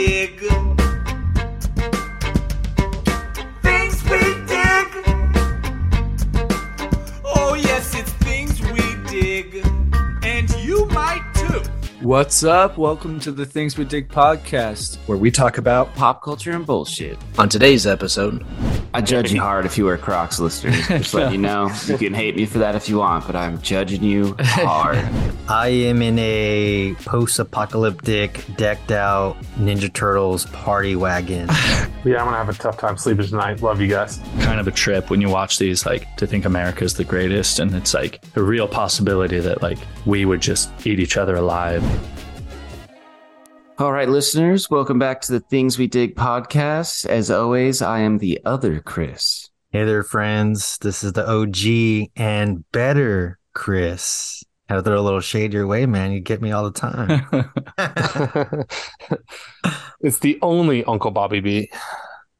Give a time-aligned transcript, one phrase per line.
[0.00, 0.49] dig.
[12.10, 12.76] What's up?
[12.76, 17.16] Welcome to the Things We Dig podcast, where we talk about pop culture and bullshit.
[17.38, 18.44] On today's episode,
[18.92, 20.74] I judge you hard if you wear Crocs, listeners.
[20.88, 21.70] Just let you know.
[21.86, 24.98] You can hate me for that if you want, but I'm judging you hard.
[25.48, 31.48] I am in a post apocalyptic, decked out Ninja Turtles party wagon.
[32.02, 33.60] Yeah, I'm gonna have a tough time sleeping tonight.
[33.60, 34.20] Love you guys.
[34.40, 37.74] kind of a trip when you watch these, like to think America's the greatest, and
[37.74, 41.82] it's like a real possibility that like we would just eat each other alive.
[43.78, 47.06] All right, listeners, welcome back to the Things We Dig podcast.
[47.06, 49.48] As always, I am the other Chris.
[49.70, 50.76] hey there, friends.
[50.82, 54.44] This is the OG and better Chris.
[54.68, 56.12] Had to throw a little shade your way, man.
[56.12, 57.26] You get me all the time.
[60.00, 61.70] it's the only Uncle Bobby B.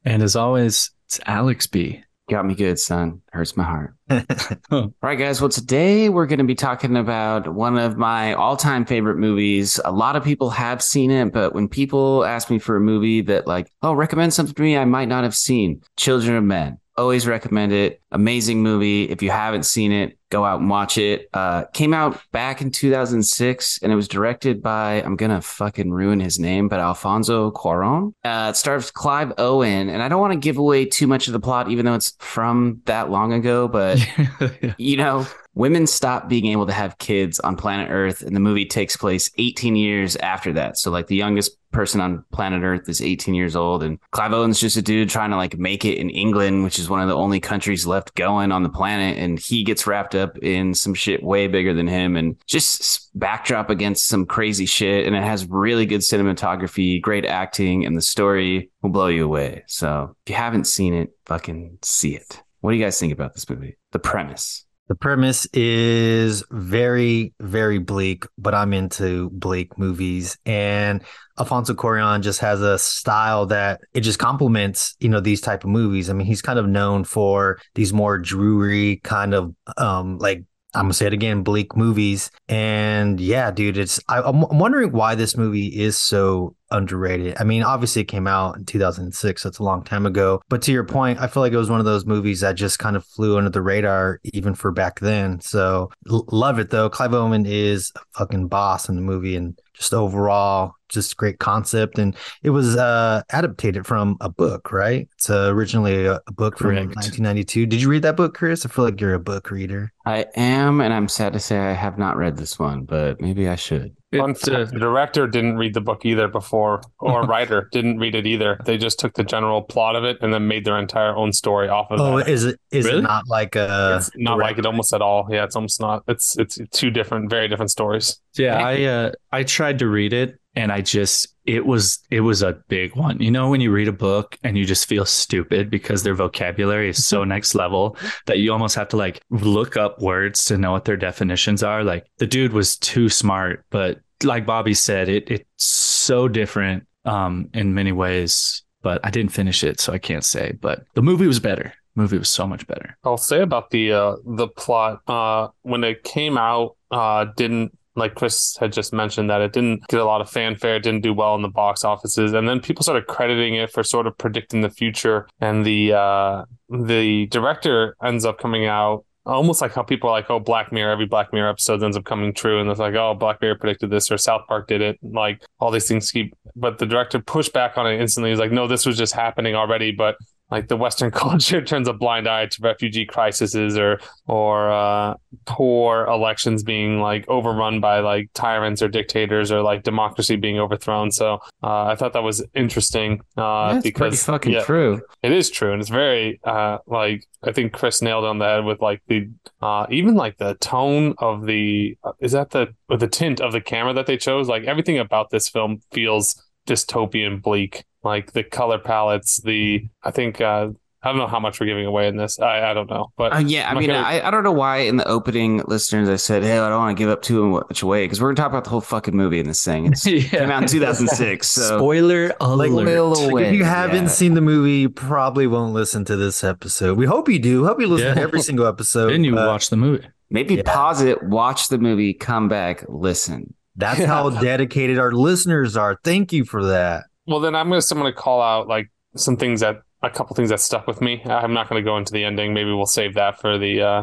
[0.04, 2.04] and as always, it's Alex B.
[2.30, 3.22] Got me good, son.
[3.32, 3.96] Hurts my heart.
[4.70, 5.40] All right, guys.
[5.40, 9.80] Well, today we're going to be talking about one of my all time favorite movies.
[9.84, 13.20] A lot of people have seen it, but when people ask me for a movie
[13.22, 16.78] that, like, oh, recommend something to me I might not have seen, Children of Men.
[16.96, 18.02] Always recommend it.
[18.10, 19.04] Amazing movie.
[19.04, 21.28] If you haven't seen it, go out and watch it.
[21.32, 25.90] Uh, came out back in 2006 and it was directed by, I'm going to fucking
[25.90, 28.12] ruin his name, but Alfonso Cuaron.
[28.24, 29.88] Uh, it stars Clive Owen.
[29.88, 32.14] And I don't want to give away too much of the plot, even though it's
[32.18, 34.04] from that long ago, but
[34.78, 38.66] you know, women stop being able to have kids on planet Earth, and the movie
[38.66, 40.78] takes place 18 years after that.
[40.78, 44.60] So, like, the youngest person on planet Earth is 18 years old, and Clive Owen's
[44.60, 47.14] just a dude trying to like make it in England, which is one of the
[47.14, 51.22] only countries left going on the planet, and he gets wrapped up in some shit
[51.22, 55.86] way bigger than him, and just backdrop against some crazy shit, and it has really
[55.86, 59.64] good cinematography, great acting, and the story will blow you away.
[59.66, 62.42] So, if you haven't seen it, fucking see it.
[62.60, 63.76] What do you guys think about this movie?
[63.92, 64.64] The premise.
[64.90, 70.36] The premise is very, very bleak, but I'm into bleak movies.
[70.44, 71.04] And
[71.38, 75.70] Alfonso Cuarón just has a style that it just complements, you know, these type of
[75.70, 76.10] movies.
[76.10, 80.42] I mean, he's kind of known for these more dreary kind of um like
[80.74, 82.30] I'm gonna say it again, bleak movies.
[82.48, 87.36] And yeah, dude, it's I, I'm I'm wondering why this movie is so underrated.
[87.40, 90.40] I mean, obviously it came out in 2006, so it's a long time ago.
[90.48, 92.78] But to your point, I feel like it was one of those movies that just
[92.78, 95.40] kind of flew under the radar even for back then.
[95.40, 96.88] So l- love it though.
[96.88, 101.98] Clive Owen is a fucking boss in the movie and just overall just great concept.
[101.98, 105.08] And it was uh adapted from a book right?
[105.14, 106.96] It's uh, originally a, a book from Correct.
[106.96, 108.64] 1992 did you read that book chris?
[108.66, 109.92] I feel like you're a book reader.
[110.06, 113.48] I am, and I'm sad to say I have not read this one, but maybe
[113.48, 113.96] I should.
[114.12, 118.14] Fun It's, uh, the director didn't read the book either before, or writer didn't read
[118.14, 118.58] it either.
[118.64, 121.68] They just took the general plot of it and then made their entire own story
[121.68, 122.02] off of it.
[122.02, 122.28] oh that.
[122.28, 122.98] is it is Really?
[122.98, 125.28] it not like a it's not like it almost at all.
[125.30, 126.02] Yeah, it's almost not.
[126.08, 128.20] It's it's two different, very different stories.
[128.34, 132.42] yeah, I uh, I tried to read it, and I just it was it was
[132.42, 133.18] a big one.
[133.18, 136.90] You know, when you read a book and you just feel stupid because their vocabulary
[136.90, 140.72] is so next level that you almost have to like look up words to know
[140.72, 141.82] what their definitions are.
[141.82, 147.48] Like the dude was too smart, but like Bobby said, it it's so different um
[147.54, 148.62] in many ways.
[148.82, 150.52] But I didn't finish it, so I can't say.
[150.60, 151.72] But the movie was better.
[151.94, 152.96] movie was so much better.
[153.02, 158.14] I'll say about the uh the plot uh when it came out uh didn't like
[158.14, 161.12] Chris had just mentioned that it didn't get a lot of fanfare, it didn't do
[161.12, 164.60] well in the box offices, and then people started crediting it for sort of predicting
[164.60, 165.26] the future.
[165.40, 170.30] And the uh the director ends up coming out almost like how people are like,
[170.30, 173.14] oh, Black Mirror, every Black Mirror episode ends up coming true, and it's like, oh,
[173.14, 174.98] Black Mirror predicted this, or South Park did it.
[175.02, 178.30] Like all these things keep, but the director pushed back on it instantly.
[178.30, 180.16] He's like, no, this was just happening already, but
[180.50, 185.14] like the Western culture turns a blind eye to refugee crises or or uh,
[185.46, 191.10] poor elections being like overrun by like tyrants or dictators or like democracy being overthrown.
[191.10, 195.00] So uh, I thought that was interesting uh, That's pretty because fucking yeah, true.
[195.22, 198.64] it is true, and it's very uh like I think Chris nailed on the head
[198.64, 199.30] with like the
[199.62, 203.60] uh even like the tone of the uh, is that the the tint of the
[203.60, 204.48] camera that they chose.
[204.48, 207.84] Like everything about this film feels dystopian, bleak.
[208.02, 210.68] Like the color palettes, the I think uh
[211.02, 212.38] I don't know how much we're giving away in this.
[212.38, 214.78] I I don't know, but Uh, yeah, I mean, gonna- I, I don't know why
[214.80, 217.80] in the opening, listeners, I said, "Hey, I don't want to give up too much
[217.82, 219.86] away," because we're gonna talk about the whole fucking movie in this thing.
[219.86, 222.84] It's came out in 2006, so Spoiler alert.
[222.84, 224.08] Middle Like, away, if you haven't yeah.
[224.08, 226.98] seen the movie, you probably won't listen to this episode.
[226.98, 227.64] We hope you do.
[227.64, 229.10] Hope you listen to every single episode.
[229.10, 230.06] then you but watch the movie.
[230.28, 230.62] maybe Yeah.
[230.66, 233.54] pause it, watch the movie, come back, listen.
[233.74, 235.98] That's how dedicated our listeners are.
[236.04, 237.04] Thank you for that.
[237.30, 240.48] Well, then I'm gonna I'm gonna call out like some things that a couple things
[240.50, 241.22] that stuck with me.
[241.24, 242.52] I'm not gonna go into the ending.
[242.52, 244.02] Maybe we'll save that for the uh,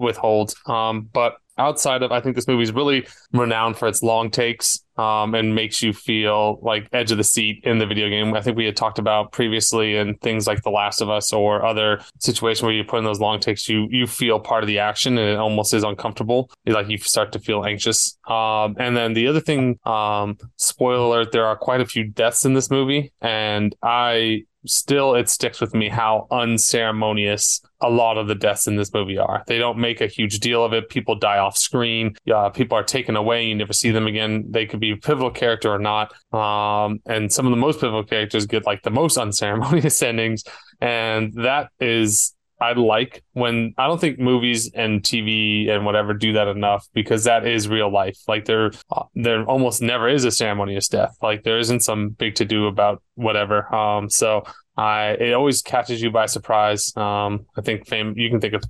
[0.00, 0.54] withhold.
[0.66, 4.84] Um, but outside of, I think this movie is really renowned for its long takes
[4.98, 8.34] um, and makes you feel like edge of the seat in the video game.
[8.34, 11.64] I think we had talked about previously and things like The Last of Us or
[11.64, 14.80] other situations where you put in those long takes, you you feel part of the
[14.80, 16.50] action and it almost is uncomfortable.
[16.66, 18.18] It's like you start to feel anxious.
[18.28, 22.44] Um, and then the other thing, um, spoiler alert, there are quite a few deaths
[22.44, 28.26] in this movie, and I still it sticks with me how unceremonious a lot of
[28.26, 29.44] the deaths in this movie are.
[29.46, 30.88] They don't make a huge deal of it.
[30.88, 32.16] People die off screen.
[32.54, 33.46] People are taken away.
[33.46, 34.46] You never see them again.
[34.50, 36.12] They could be a pivotal character or not.
[36.32, 40.44] Um, and some of the most pivotal characters get like the most unceremonious endings.
[40.80, 46.32] And that is I like when I don't think movies and TV and whatever do
[46.32, 48.18] that enough because that is real life.
[48.26, 48.72] Like there,
[49.14, 51.16] there almost never is a ceremonious death.
[51.22, 53.72] Like there isn't some big to do about whatever.
[53.74, 54.44] Um, so
[54.76, 56.96] I it always catches you by surprise.
[56.96, 58.64] Um, I think fame you can think of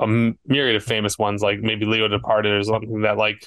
[0.00, 0.06] a
[0.46, 3.44] myriad of famous ones like maybe Leo Departed or something that like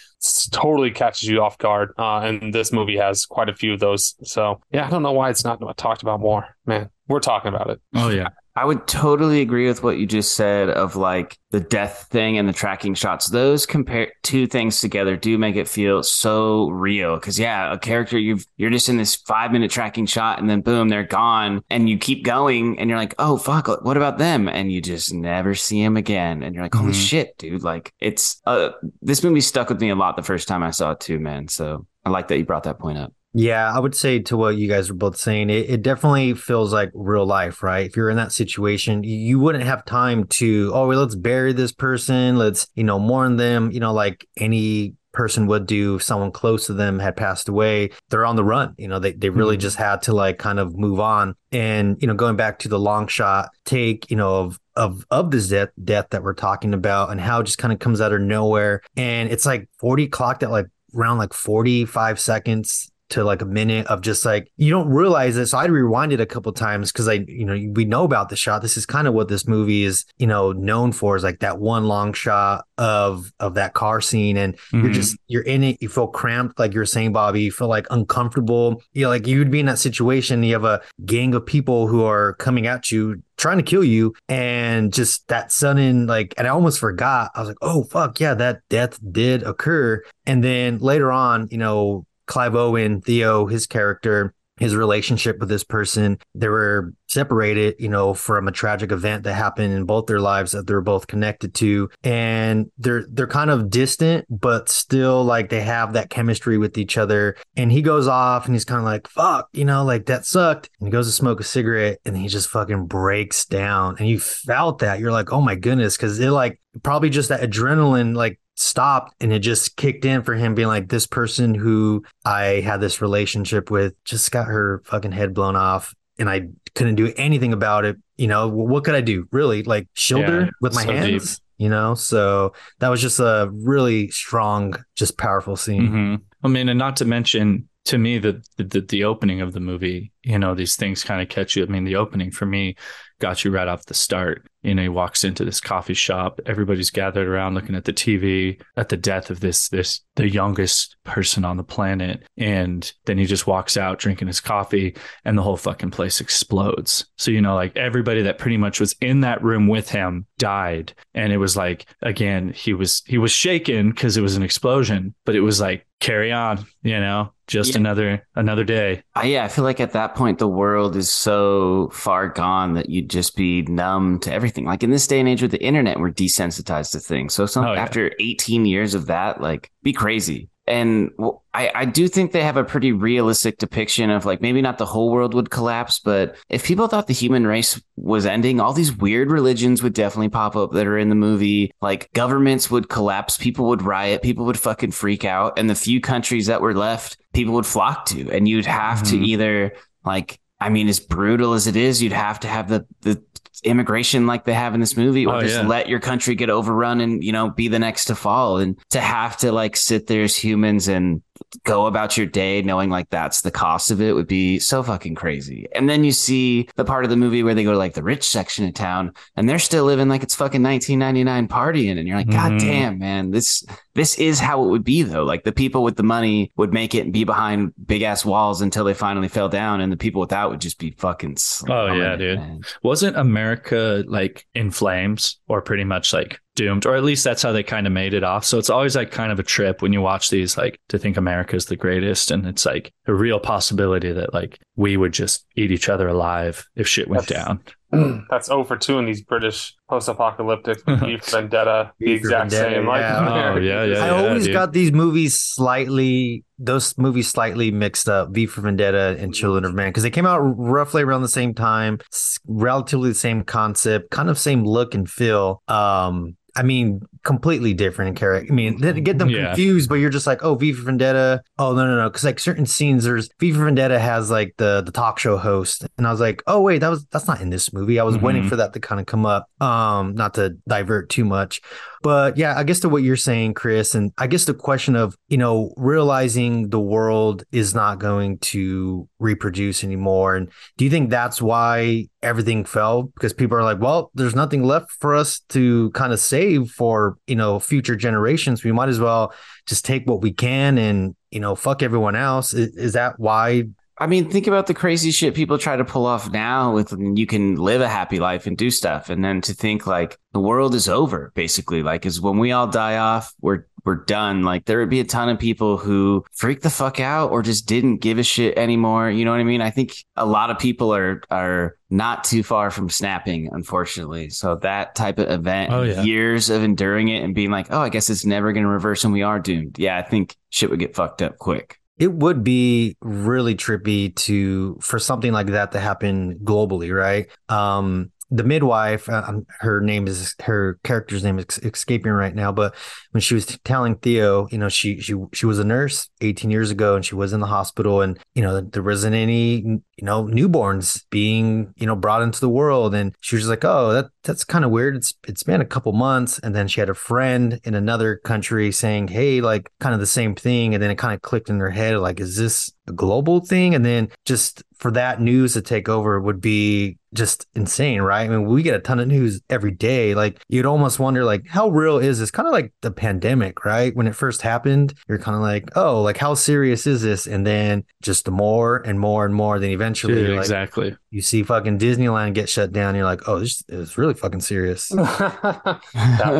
[0.51, 1.93] totally catches you off guard.
[1.97, 4.15] Uh, and this movie has quite a few of those.
[4.23, 6.45] So yeah, I don't know why it's not talked about more.
[6.65, 7.81] Man, we're talking about it.
[7.95, 8.29] Oh yeah.
[8.55, 12.49] I would totally agree with what you just said of like the death thing and
[12.49, 13.27] the tracking shots.
[13.27, 17.17] Those compare two things together do make it feel so real.
[17.17, 20.61] Cause yeah, a character you've you're just in this five minute tracking shot and then
[20.61, 21.63] boom, they're gone.
[21.69, 24.49] And you keep going and you're like, oh fuck, what about them?
[24.49, 26.43] And you just never see them again.
[26.43, 27.01] And you're like, holy mm-hmm.
[27.01, 27.63] shit, dude.
[27.63, 28.71] Like it's uh
[29.01, 31.47] this movie stuck with me a lot the first time I saw it too, man.
[31.47, 33.13] So I like that you brought that point up.
[33.33, 36.73] Yeah, I would say to what you guys were both saying, it, it, definitely feels
[36.73, 37.85] like real life, right?
[37.85, 41.71] If you're in that situation, you wouldn't have time to, oh, well, let's bury this
[41.71, 46.31] person, let's, you know, mourn them, you know, like any person would do if someone
[46.31, 47.91] close to them had passed away.
[48.09, 48.75] They're on the run.
[48.77, 49.61] You know, they, they really mm-hmm.
[49.61, 51.35] just had to like kind of move on.
[51.51, 55.31] And, you know, going back to the long shot take, you know, of of of
[55.31, 58.13] this death death that we're talking about and how it just kind of comes out
[58.13, 58.81] of nowhere.
[58.95, 63.85] And it's like 40 clocked at like around like 45 seconds to like a minute
[63.87, 65.47] of just like you don't realize it.
[65.47, 68.35] So I rewind it a couple times because I, you know, we know about the
[68.35, 68.61] shot.
[68.61, 71.59] This is kind of what this movie is, you know, known for is like that
[71.59, 74.85] one long shot of of that car scene, and mm-hmm.
[74.85, 75.81] you're just you're in it.
[75.81, 77.43] You feel cramped, like you're saying, Bobby.
[77.43, 78.81] You feel like uncomfortable.
[78.93, 80.43] You know, like you would be in that situation.
[80.43, 84.13] You have a gang of people who are coming at you trying to kill you
[84.29, 88.35] and just that sudden like and i almost forgot i was like oh fuck yeah
[88.35, 94.33] that death did occur and then later on you know Clive Owen, Theo, his character,
[94.57, 99.33] his relationship with this person, they were separated, you know, from a tragic event that
[99.33, 101.89] happened in both their lives that they're both connected to.
[102.03, 106.97] And they're they're kind of distant, but still like they have that chemistry with each
[106.97, 107.35] other.
[107.57, 110.69] And he goes off and he's kind of like, fuck, you know, like that sucked.
[110.79, 113.97] And he goes to smoke a cigarette and he just fucking breaks down.
[113.99, 114.99] And you felt that.
[114.99, 119.33] You're like, oh my goodness, because it like probably just that adrenaline like stopped and
[119.33, 123.71] it just kicked in for him being like this person who I had this relationship
[123.71, 127.97] with just got her fucking head blown off and I couldn't do anything about it.
[128.17, 129.27] You know, what could I do?
[129.31, 129.63] Really?
[129.63, 131.37] Like shield yeah, with my so hands?
[131.37, 131.45] Deep.
[131.57, 135.81] You know, so that was just a really strong, just powerful scene.
[135.83, 136.15] Mm-hmm.
[136.43, 140.11] I mean, and not to mention to me the, the the opening of the movie,
[140.23, 141.63] you know, these things kind of catch you.
[141.63, 142.75] I mean, the opening for me
[143.19, 144.49] got you right off the start.
[144.63, 146.39] You know, he walks into this coffee shop.
[146.45, 150.97] Everybody's gathered around looking at the TV at the death of this this the youngest
[151.03, 155.41] person on the planet, and then he just walks out drinking his coffee, and the
[155.41, 157.05] whole fucking place explodes.
[157.17, 160.93] So you know, like everybody that pretty much was in that room with him died,
[161.13, 165.15] and it was like again he was he was shaken because it was an explosion,
[165.25, 167.77] but it was like carry on, you know, just yeah.
[167.77, 169.03] another another day.
[169.15, 172.89] Uh, yeah, I feel like at that point the world is so far gone that
[172.89, 174.65] you'd just be numb to everything.
[174.65, 177.33] Like in this day and age with the internet, we're desensitized to things.
[177.33, 177.81] So some, oh, yeah.
[177.81, 181.11] after 18 years of that, like be crazy and
[181.53, 184.85] I, I do think they have a pretty realistic depiction of like maybe not the
[184.85, 188.95] whole world would collapse, but if people thought the human race was ending, all these
[188.95, 191.73] weird religions would definitely pop up that are in the movie.
[191.81, 195.99] Like governments would collapse, people would riot, people would fucking freak out, and the few
[195.99, 199.19] countries that were left, people would flock to, and you'd have mm-hmm.
[199.19, 199.73] to either
[200.05, 203.21] like I mean, as brutal as it is, you'd have to have the the
[203.63, 205.67] immigration like they have in this movie or oh, just yeah.
[205.67, 208.99] let your country get overrun and you know be the next to fall and to
[208.99, 211.21] have to like sit there as humans and
[211.63, 215.15] go about your day knowing like that's the cost of it would be so fucking
[215.15, 215.67] crazy.
[215.73, 218.03] And then you see the part of the movie where they go to like the
[218.03, 222.17] rich section of town and they're still living like it's fucking 1999 partying and you're
[222.17, 222.59] like god Mhm.
[222.59, 225.23] damn man this this is how it would be though.
[225.25, 228.61] Like the people with the money would make it and be behind big ass walls
[228.61, 231.35] until they finally fell down and the people without would just be fucking
[231.69, 232.39] Oh, yeah, dude.
[232.39, 232.61] man.
[232.83, 236.85] Wasn't America like in flames or pretty much like doomed?
[236.85, 238.45] Or at least that's how they kind of made it off.
[238.45, 241.17] So it's always like kind of a trip when you watch these, like to think
[241.17, 242.31] America's the greatest.
[242.31, 246.67] And it's like a real possibility that like we would just eat each other alive
[246.75, 247.63] if shit went That's- down.
[248.29, 252.87] That's 0 for 2 in these British post-apocalyptic V for Vendetta, the exact Vendetta, same.
[252.87, 253.53] Like, yeah.
[253.53, 254.05] Oh, yeah, yeah.
[254.05, 254.53] I always dude.
[254.53, 258.29] got these movies slightly, those movies slightly mixed up.
[258.29, 261.53] V for Vendetta and Children of Man because they came out roughly around the same
[261.53, 261.99] time,
[262.47, 265.61] relatively the same concept, kind of same look and feel.
[265.67, 268.51] Um, I mean, completely different character.
[268.51, 269.47] I mean, then get them Yeah.
[269.47, 271.41] confused, but you're just like, oh, V for Vendetta.
[271.59, 274.81] Oh no, no, no, because like certain scenes, there's V for Vendetta has like the
[274.85, 277.49] the talk show host, and I was like, oh wait, that was that's not in
[277.49, 277.99] this movie.
[277.99, 278.49] I was waiting Mhm.
[278.49, 279.47] for that to kind of come up.
[279.59, 281.61] Um, not to divert too much,
[282.01, 285.15] but yeah, I guess to what you're saying, Chris, and I guess the question of,
[285.29, 290.35] you know, realizing the world is not going to reproduce anymore.
[290.35, 293.03] And do you think that's why everything fell?
[293.03, 297.10] Because people are like, well, there's nothing left for us to kind of save for,
[297.27, 298.63] you know, future generations.
[298.63, 299.33] We might as well
[299.67, 302.53] just take what we can and, you know, fuck everyone else.
[302.53, 303.65] Is, is that why?
[304.01, 307.27] I mean, think about the crazy shit people try to pull off now with you
[307.27, 309.09] can live a happy life and do stuff.
[309.11, 312.65] And then to think like the world is over, basically, like is when we all
[312.67, 314.43] die off, we're we're done.
[314.43, 317.67] Like there would be a ton of people who freak the fuck out or just
[317.67, 319.09] didn't give a shit anymore.
[319.09, 319.61] You know what I mean?
[319.61, 324.29] I think a lot of people are are not too far from snapping, unfortunately.
[324.29, 326.01] So that type of event, Oh, yeah.
[326.03, 329.13] years of enduring it and being like, oh, I guess it's never gonna reverse and
[329.13, 329.77] we are doomed.
[329.77, 331.80] Yeah, I think shit would get fucked up quick.
[332.01, 337.27] It would be really trippy to for something like that to happen globally, right?
[337.47, 342.51] Um, the midwife, uh, um, her name is her character's name is escaping right now,
[342.51, 342.73] but
[343.11, 346.71] when she was telling Theo, you know, she she she was a nurse 18 years
[346.71, 350.23] ago, and she was in the hospital, and you know, there wasn't any you know
[350.23, 354.45] newborns being you know brought into the world, and she was like, oh, that that's
[354.45, 354.95] kind of weird.
[354.95, 358.71] It's it's been a couple months, and then she had a friend in another country
[358.71, 361.59] saying, hey, like kind of the same thing, and then it kind of clicked in
[361.59, 363.75] her head, like, is this a global thing?
[363.75, 368.23] And then just for that news to take over would be just insane, right?
[368.23, 370.15] I mean, we get a ton of news every day.
[370.15, 372.31] Like you'd almost wonder, like, how real is this?
[372.31, 373.95] Kind of like the pandemic, right?
[373.95, 377.27] When it first happened, you're kind of like, oh, like how serious is this?
[377.27, 380.95] And then just more and more and more, then eventually, Dude, like, exactly.
[381.09, 382.95] you see fucking Disneyland get shut down.
[382.95, 384.89] You're like, oh, this is really fucking serious.
[384.89, 385.81] that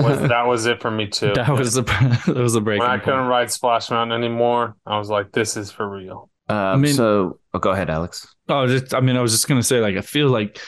[0.04, 1.34] was that was it for me too.
[1.42, 1.82] That was the
[2.28, 3.06] that was the breaking when I point.
[3.06, 4.76] couldn't ride Splash Mountain anymore.
[4.86, 6.30] I was like, this is for real.
[6.50, 8.36] Um, mean- so oh, go ahead, Alex.
[8.52, 10.60] Oh, just, I mean, I was just gonna say, like, I feel like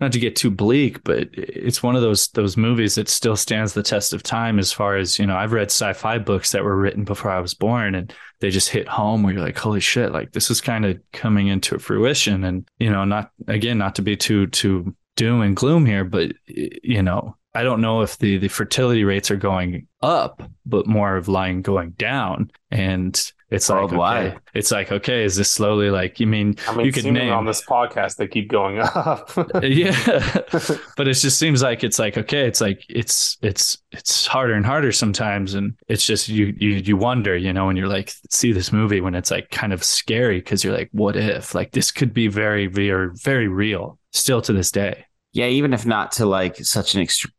[0.00, 3.72] not to get too bleak, but it's one of those those movies that still stands
[3.72, 4.58] the test of time.
[4.58, 7.54] As far as you know, I've read sci-fi books that were written before I was
[7.54, 10.84] born, and they just hit home where you're like, holy shit, like this is kind
[10.84, 12.44] of coming into fruition.
[12.44, 16.32] And you know, not again, not to be too too doom and gloom here, but
[16.46, 21.16] you know, I don't know if the the fertility rates are going up, but more
[21.16, 24.26] of lying going down, and it's like Worldwide.
[24.26, 27.32] okay, it's like okay, is this slowly like you mean I mean, you could name
[27.32, 29.30] on this podcast they keep going up.
[29.62, 29.94] yeah
[30.96, 34.66] but it just seems like it's like okay it's like it's it's it's harder and
[34.66, 38.52] harder sometimes and it's just you you you wonder you know when you're like see
[38.52, 41.92] this movie when it's like kind of scary because you're like what if like this
[41.92, 46.26] could be very very very real still to this day Yeah, even if not to
[46.26, 47.32] like such an extreme.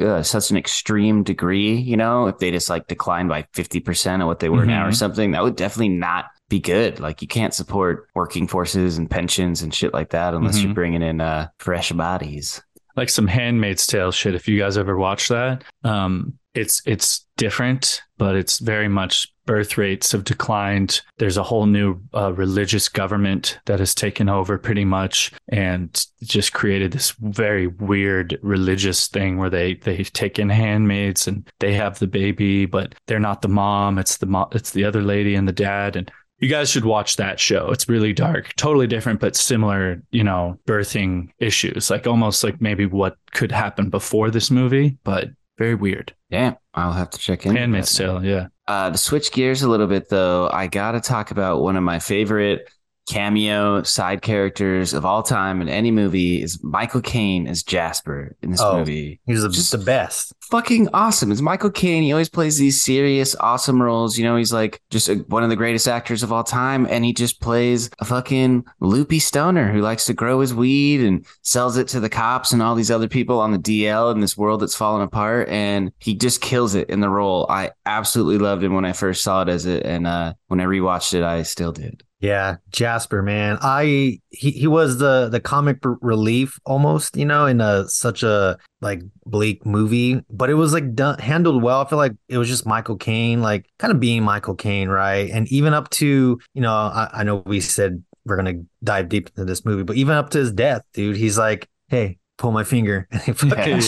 [0.00, 4.26] Uh, such an extreme degree, you know, if they just like decline by 50% of
[4.26, 4.94] what they were now or Mhm.
[4.96, 7.00] something, that would definitely not be good.
[7.00, 10.74] Like you can't support working forces and pensions and shit like that unless you're Mhm.
[10.74, 12.62] bringing in uh, fresh bodies.
[12.96, 18.02] like some handmaid's tale shit if you guys ever watch that um it's it's different
[18.20, 21.00] but it's very much birth rates have declined.
[21.16, 26.52] There's a whole new uh, religious government that has taken over pretty much and just
[26.52, 31.98] created this very weird religious thing where they they take in handmaids and they have
[31.98, 33.98] the baby but they're not the mom.
[33.98, 35.96] It's the mo- it's the other lady and the dad.
[35.96, 37.70] And you guys should watch that show.
[37.70, 42.84] It's really dark, totally different, but similar, you know, birthing issues, like almost like maybe
[42.84, 45.30] what could happen before this movie, but
[45.60, 46.14] very weird.
[46.30, 47.54] Yeah, I'll have to check in.
[47.54, 48.46] Handmaid's Tale, yeah.
[48.66, 51.82] Uh, to switch gears a little bit, though, I got to talk about one of
[51.82, 52.68] my favorite
[53.10, 58.52] cameo side characters of all time in any movie is Michael Caine as Jasper in
[58.52, 58.78] this Oh.
[58.78, 59.20] movie.
[59.26, 60.32] He's the, Just- the best.
[60.50, 61.30] Fucking awesome.
[61.30, 62.02] It's Michael Caine.
[62.02, 64.18] He always plays these serious, awesome roles.
[64.18, 66.88] You know, he's like just a, one of the greatest actors of all time.
[66.90, 71.24] And he just plays a fucking loopy stoner who likes to grow his weed and
[71.42, 74.36] sells it to the cops and all these other people on the DL in this
[74.36, 75.48] world that's falling apart.
[75.48, 77.46] And he just kills it in the role.
[77.48, 79.86] I absolutely loved him when I first saw it as it.
[79.86, 82.02] And uh, when I rewatched it, I still did.
[82.18, 83.56] Yeah, Jasper, man.
[83.62, 88.58] I he, he was the the comic relief almost, you know, in a such a
[88.80, 91.82] like bleak movie, but it was like done handled well.
[91.82, 95.30] I feel like it was just Michael Caine, like kind of being Michael Caine, right?
[95.30, 99.28] And even up to, you know, I, I know we said we're gonna dive deep
[99.28, 102.64] into this movie, but even up to his death, dude, he's like, Hey, pull my
[102.64, 103.06] finger.
[103.12, 103.80] And he fucking Yeah.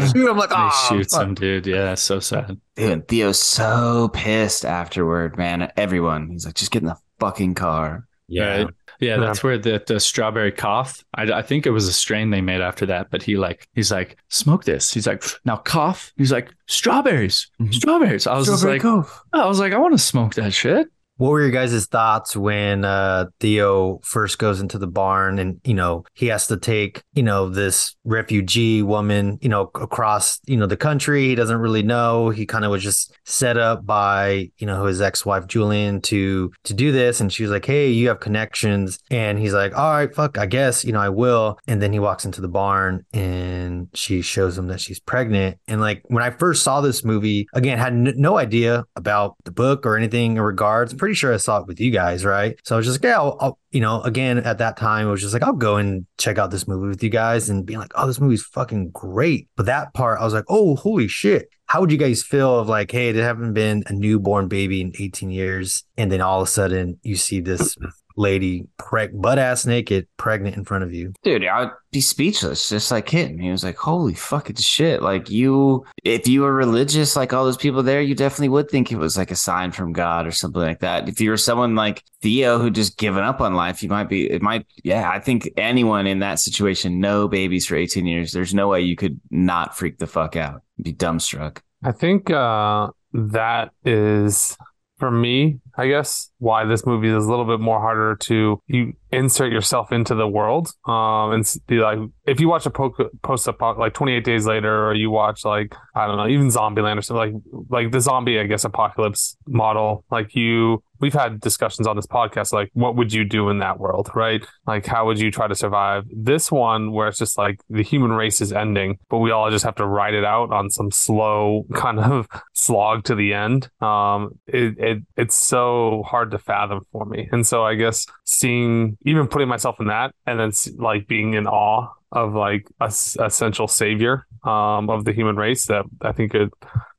[0.00, 0.28] shoots him.
[0.28, 1.66] I'm like, And he oh, shoots fuck." him, dude.
[1.66, 2.58] Yeah, so sad.
[2.76, 5.70] Dude, and Theo's so pissed afterward, man.
[5.76, 6.28] Everyone.
[6.30, 8.06] He's like, just get in the fucking car.
[8.26, 8.62] Yeah.
[8.64, 8.74] Right.
[9.00, 11.02] Yeah, that's where the, the strawberry cough.
[11.14, 13.90] I, I think it was a strain they made after that, but he like he's
[13.90, 14.92] like smoke this.
[14.92, 16.12] He's like now cough.
[16.16, 17.74] He's like strawberries, Mhm.
[17.74, 18.26] strawberries.
[18.26, 19.22] I was Strawberry like, Cove.
[19.32, 20.88] I was like, I want to smoke that shit.
[21.20, 25.74] What were your guys' thoughts when uh, Theo first goes into the barn and, you
[25.74, 30.64] know, he has to take, you know, this refugee woman, you know, across, you know,
[30.64, 31.26] the country.
[31.26, 32.30] He doesn't really know.
[32.30, 36.72] He kind of was just set up by, you know, his ex-wife Julian to to
[36.72, 37.20] do this.
[37.20, 38.98] And she was like, Hey, you have connections.
[39.10, 41.58] And he's like, All right, fuck, I guess, you know, I will.
[41.66, 45.58] And then he walks into the barn and she shows him that she's pregnant.
[45.68, 49.52] And like when I first saw this movie, again, had n- no idea about the
[49.52, 50.94] book or anything in regards.
[50.94, 52.56] I'm pretty sure I saw it with you guys, right?
[52.64, 55.10] So I was just like, yeah, I'll, I'll- you know, again, at that time, I
[55.10, 57.78] was just like, I'll go and check out this movie with you guys and being
[57.78, 59.48] like, oh, this movie's fucking great.
[59.56, 61.48] But that part, I was like, oh, holy shit.
[61.66, 64.92] How would you guys feel of like, hey, there haven't been a newborn baby in
[64.98, 65.84] 18 years.
[65.96, 67.76] And then all of a sudden you see this
[68.20, 71.12] lady preg- butt ass naked, pregnant in front of you.
[71.22, 73.38] Dude, I'd be speechless, just like him.
[73.38, 75.02] He was like, holy fucking shit.
[75.02, 78.92] Like, you, if you were religious, like all those people there, you definitely would think
[78.92, 81.08] it was like a sign from God or something like that.
[81.08, 84.30] If you were someone like Theo who just given up on life, you might be,
[84.30, 88.54] it might, yeah, I think anyone in that situation, no babies for 18 years, there's
[88.54, 91.58] no way you could not freak the fuck out, be dumbstruck.
[91.82, 94.56] I think uh, that is
[95.00, 98.94] for me, I guess, why this movie is a little bit more harder to you
[99.12, 100.70] insert yourself into the world.
[100.86, 104.86] Um, and be like, if you watch a po- post apoc like 28 Days Later,
[104.86, 108.38] or you watch like I don't know, even Zombieland or something like like the zombie,
[108.38, 110.82] I guess, apocalypse model, like you.
[111.00, 114.44] We've had discussions on this podcast, like what would you do in that world, right?
[114.66, 116.04] Like how would you try to survive?
[116.14, 119.64] This one, where it's just like the human race is ending, but we all just
[119.64, 123.70] have to ride it out on some slow kind of slog to the end.
[123.80, 125.59] Um, it, it it's so
[126.06, 130.14] hard to fathom for me, and so I guess seeing, even putting myself in that,
[130.26, 135.12] and then like being in awe of like a s- essential savior um of the
[135.12, 136.50] human race that I think it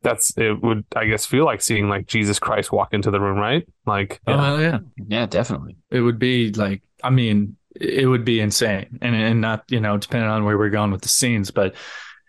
[0.03, 3.37] that's it would I guess feel like seeing like Jesus Christ walk into the room,
[3.37, 3.67] right?
[3.85, 5.77] Like Oh yeah, Yeah, definitely.
[5.89, 9.97] it would be like I mean, it would be insane, and and not you know
[9.97, 11.75] depending on where we're going with the scenes, but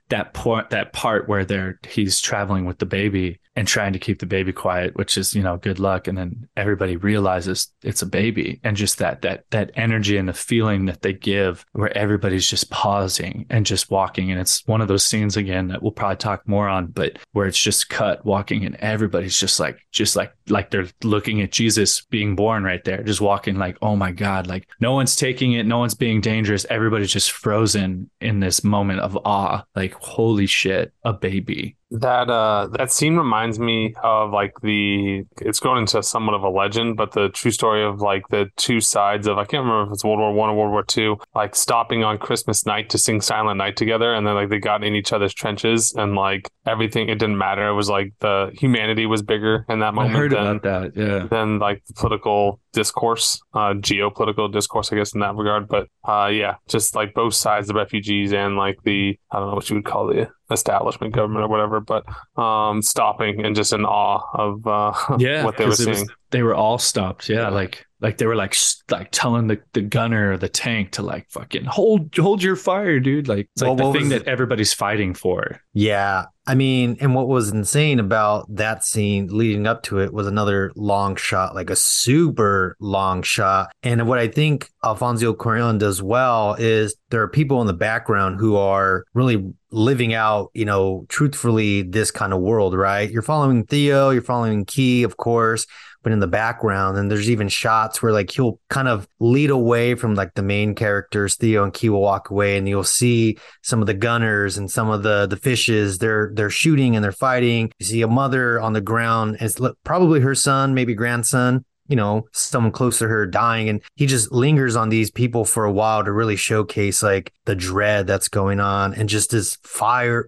[0.09, 4.19] that point that part where they're he's traveling with the baby and trying to keep
[4.19, 6.09] the baby quiet which is you know good luck.
[6.09, 8.61] And then everybody realizes it's a baby.
[8.65, 12.71] And just that that that energy and the feeling that they give where everybody's just
[12.71, 14.31] pausing and just walking.
[14.31, 17.47] And it's one of those scenes again that we'll probably talk more on but where
[17.47, 22.03] it's just cut walking and everybody's just like just like like they're looking at Jesus
[22.03, 25.67] being born right there just walking like oh my god like no one's taking it.
[25.67, 26.67] No one's being dangerous.
[26.71, 32.69] Everybody's just frozen in this moment of awe like holy shit a baby That uh
[32.73, 37.13] that scene reminds me of like the it's going into somewhat of a legend, but
[37.13, 40.19] the true story of like the two sides of I can't remember if it's World
[40.19, 43.77] War One or World War Two, like stopping on Christmas night to sing Silent Night
[43.77, 47.37] together, and then like they got in each other's trenches and like everything it didn't
[47.37, 47.69] matter.
[47.69, 50.97] It was like the humanity was bigger in that I moment heard than about that
[50.97, 55.69] yeah than like the political discourse, uh, geopolitical discourse, I guess, in that regard.
[55.69, 59.55] But uh, yeah, just like both sides, the refugees and like the I don't know
[59.55, 62.05] what you would call the establishment government or whatever, but
[62.41, 66.09] um, stopping and just in awe of uh, yeah what they were it was- seeing.
[66.31, 67.49] they were all stopped yeah, Yeah.
[67.51, 68.55] like like they were like
[68.91, 73.01] like telling the, the gunner or the tank to like fucking hold hold your fire
[73.01, 76.27] dude like it's like Well, the thing that everybody's fighting for Yeah.
[76.45, 80.73] I mean, and what was insane about that scene leading up to it was another
[80.75, 83.71] long shot, like a super long shot.
[83.85, 88.41] And what I think Alfonso Cuarón does well is there are people in the background
[88.41, 93.09] who are really living out, you know, truthfully this kind of world, right?
[93.09, 95.65] You're following Theo, you're following Kee, of course,
[96.03, 96.99] but in the background.
[96.99, 100.75] And there's even shots where like he'll kind of lead away from like the main
[100.75, 101.37] characters.
[101.37, 104.91] Theo and Kee will walk away, and you'll see some of the gunners and some
[104.91, 105.99] of the the fishes.
[105.99, 107.73] They're they're shooting and they're fighting.
[107.79, 109.39] You see a mother on the ground.
[109.41, 113.69] It's probably her son, maybe grandson you know, someone close to her dying.
[113.69, 117.55] And he just lingers on these people for a while to really showcase like the
[117.55, 120.27] dread that's going on and just this fire,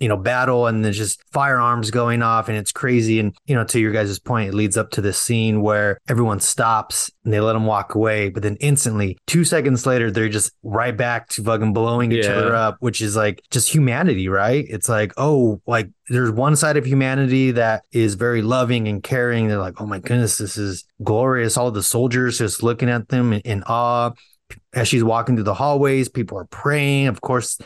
[0.00, 2.48] you know, battle and then just firearms going off.
[2.48, 3.20] And it's crazy.
[3.20, 6.40] And, you know, to your guys' point, it leads up to this scene where everyone
[6.40, 8.28] stops and they let them walk away.
[8.28, 12.32] But then instantly, two seconds later, they're just right back to fucking blowing each Yeah.
[12.32, 14.64] other up, which is like just humanity, right?
[14.68, 19.48] It's like, oh, like there's one side of humanity that is very loving and caring.
[19.48, 21.56] They're like, oh my goodness, this is glorious.
[21.56, 24.12] All the soldiers just looking at them in, in awe.
[24.72, 27.08] As she's walking through the hallways, people are praying.
[27.08, 27.58] Of course,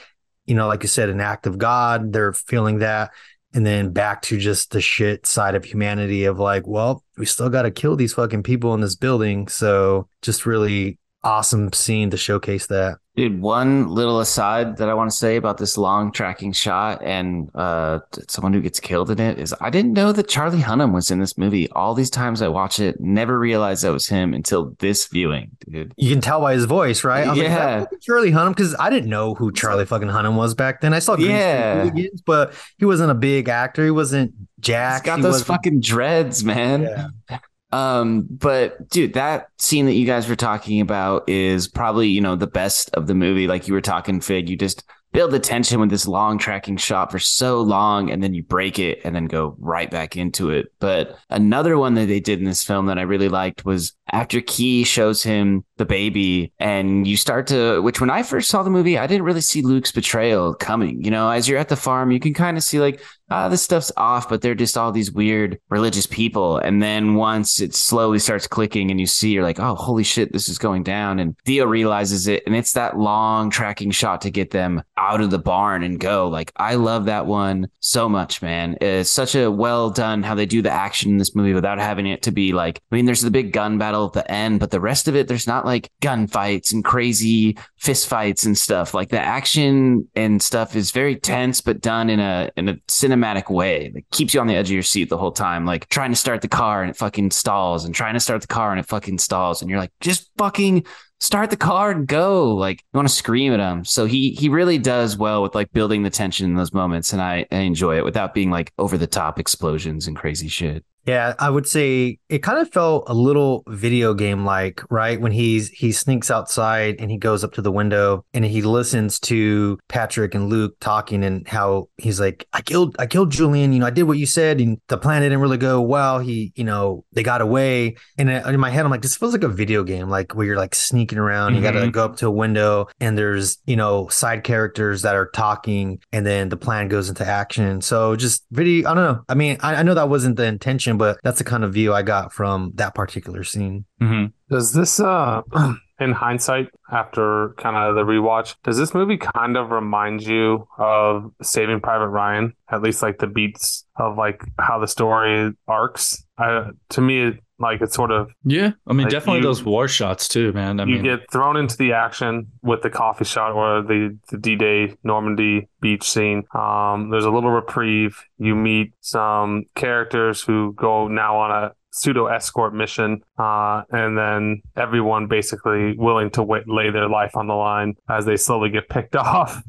[0.46, 2.12] you know, like you said, an act of God.
[2.12, 3.10] They're feeling that.
[3.52, 7.50] And then back to just the shit side of humanity of like, well, we still
[7.50, 9.48] got to kill these fucking people in this building.
[9.48, 12.98] So just really awesome scene to showcase that.
[13.16, 17.50] Dude, one little aside that I want to say about this long tracking shot and
[17.54, 21.10] uh, someone who gets killed in it is I didn't know that Charlie Hunnam was
[21.10, 21.68] in this movie.
[21.72, 25.92] All these times I watch it, never realized that was him until this viewing, dude.
[25.98, 27.26] You can tell by his voice, right?
[27.26, 27.80] I was like, "Is that Yeah.
[27.80, 30.94] fucking Charlie Hunnam, because I didn't know who Charlie fucking Hunnam was back then.
[30.94, 31.80] I saw Green Yeah.
[31.82, 33.84] Hooligans, but he wasn't a big actor.
[33.84, 35.02] He wasn't Jack.
[35.02, 36.82] He's got He those fucking dreads, man.
[37.28, 37.38] Yeah.
[37.72, 42.36] Um, but dude, that scene that you guys were talking about is probably, you know,
[42.36, 43.46] the best of the movie.
[43.46, 47.10] Like you were talking, Fig, you just build the tension with this long tracking shot
[47.10, 50.72] for so long and then you break it and then go right back into it.
[50.78, 54.40] But another one that they did in this film that I really liked was after
[54.40, 58.70] Kee shows him the baby and you start to, which when I first saw the
[58.70, 61.02] movie, I didn't really see Luke's betrayal coming.
[61.02, 63.62] You know, as you're at the farm, you can kind of see like, ah, this
[63.62, 66.58] stuff's off, but they're just all these weird religious people.
[66.58, 70.32] And then once it slowly starts clicking and you see, you're like, oh, holy shit,
[70.32, 71.18] this is going down.
[71.18, 72.42] And Theo realizes it.
[72.46, 76.28] And it's that long tracking shot to get them out of the barn and go.
[76.28, 78.76] Like, I love that one so much, man.
[78.80, 82.06] It's such a well done how they do the action in this movie without having
[82.06, 84.70] it to be like, I mean, there's the big gun battle at the end, but
[84.70, 85.69] the rest of it, there's not like
[86.02, 88.94] gunfights and crazy fist fights and stuff.
[88.94, 93.50] Like the action and stuff is very tense, but done in a in a cinematic
[93.50, 93.92] way.
[93.94, 95.64] It keeps you on the edge of your seat the whole time.
[95.64, 98.46] Like trying to start the car and it fucking stalls, and trying to start the
[98.46, 100.84] car and it fucking stalls, and you're like, just fucking
[101.20, 102.54] start the car and go.
[102.54, 103.84] Like you want to scream at him.
[103.84, 107.22] So he he really does well with like building the tension in those moments, and
[107.22, 110.84] I, I enjoy it without being like over the top explosions and crazy shit.
[111.06, 115.20] Yeah, I would say it kind of felt a little video game like, right?
[115.20, 119.18] When he's he sneaks outside and he goes up to the window and he listens
[119.20, 123.78] to Patrick and Luke talking and how he's like, I killed I killed Julian, you
[123.80, 126.18] know, I did what you said and the plan didn't really go well.
[126.18, 127.96] He, you know, they got away.
[128.18, 130.56] And in my head, I'm like, this feels like a video game, like where you're
[130.56, 131.92] like sneaking around, you gotta Mhm.
[131.92, 136.26] go up to a window and there's, you know, side characters that are talking and
[136.26, 137.80] then the plan goes into action.
[137.80, 139.22] So just video, I don't know.
[139.28, 141.92] I mean, I, I know that wasn't the intention, but that's the kind of view
[141.92, 143.84] I got from that particular scene.
[144.00, 145.42] hmm Does this, uh,
[146.00, 151.30] in hindsight, after kind of the rewatch, does this movie kind of remind you of
[151.42, 152.54] Saving Private Ryan?
[152.70, 156.24] At least like the beats of like how the story arcs.
[156.38, 159.62] Uh, to me, it, like it's sort of Yeah, I mean, Like, definitely you- those
[159.64, 160.80] war shots too, man.
[160.80, 164.38] I you mean, get thrown into the action with the coffee shot or the, the
[164.38, 166.44] D-Day Normandy beach scene.
[166.54, 168.22] Um, there's a little reprieve.
[168.38, 174.62] You meet some characters who go now on a pseudo escort mission, uh, and then
[174.76, 178.88] everyone basically willing to wait, lay their life on the line as they slowly get
[178.88, 179.60] picked off.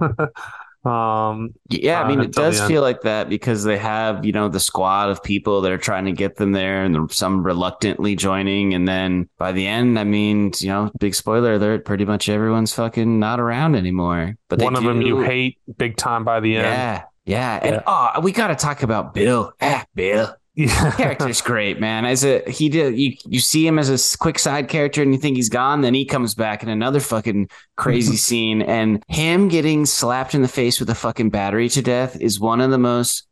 [0.84, 4.50] Um, Yeah, I uh, mean, it does feel like that because they have, you know,
[4.50, 8.74] the squad of people that are trying to get them there and some reluctantly joining.
[8.74, 12.74] And then by the end, I mean, you know, big spoiler alert, pretty much everyone's
[12.74, 14.38] fucking not around anymore.
[14.48, 16.66] But one of them you hate big time by the end.
[16.66, 17.04] Yeah.
[17.26, 17.60] Yeah.
[17.62, 19.54] And oh, we got to talk about Bill.
[19.62, 20.36] Ah, Bill.
[20.68, 20.92] Yeah.
[20.92, 22.06] character's great, man.
[22.06, 25.20] As a he did you you see him as a quick side character and you
[25.20, 29.86] think he's gone, then he comes back in another fucking crazy scene, and him getting
[29.86, 33.28] slapped in the face with a fucking battery to death is one of the most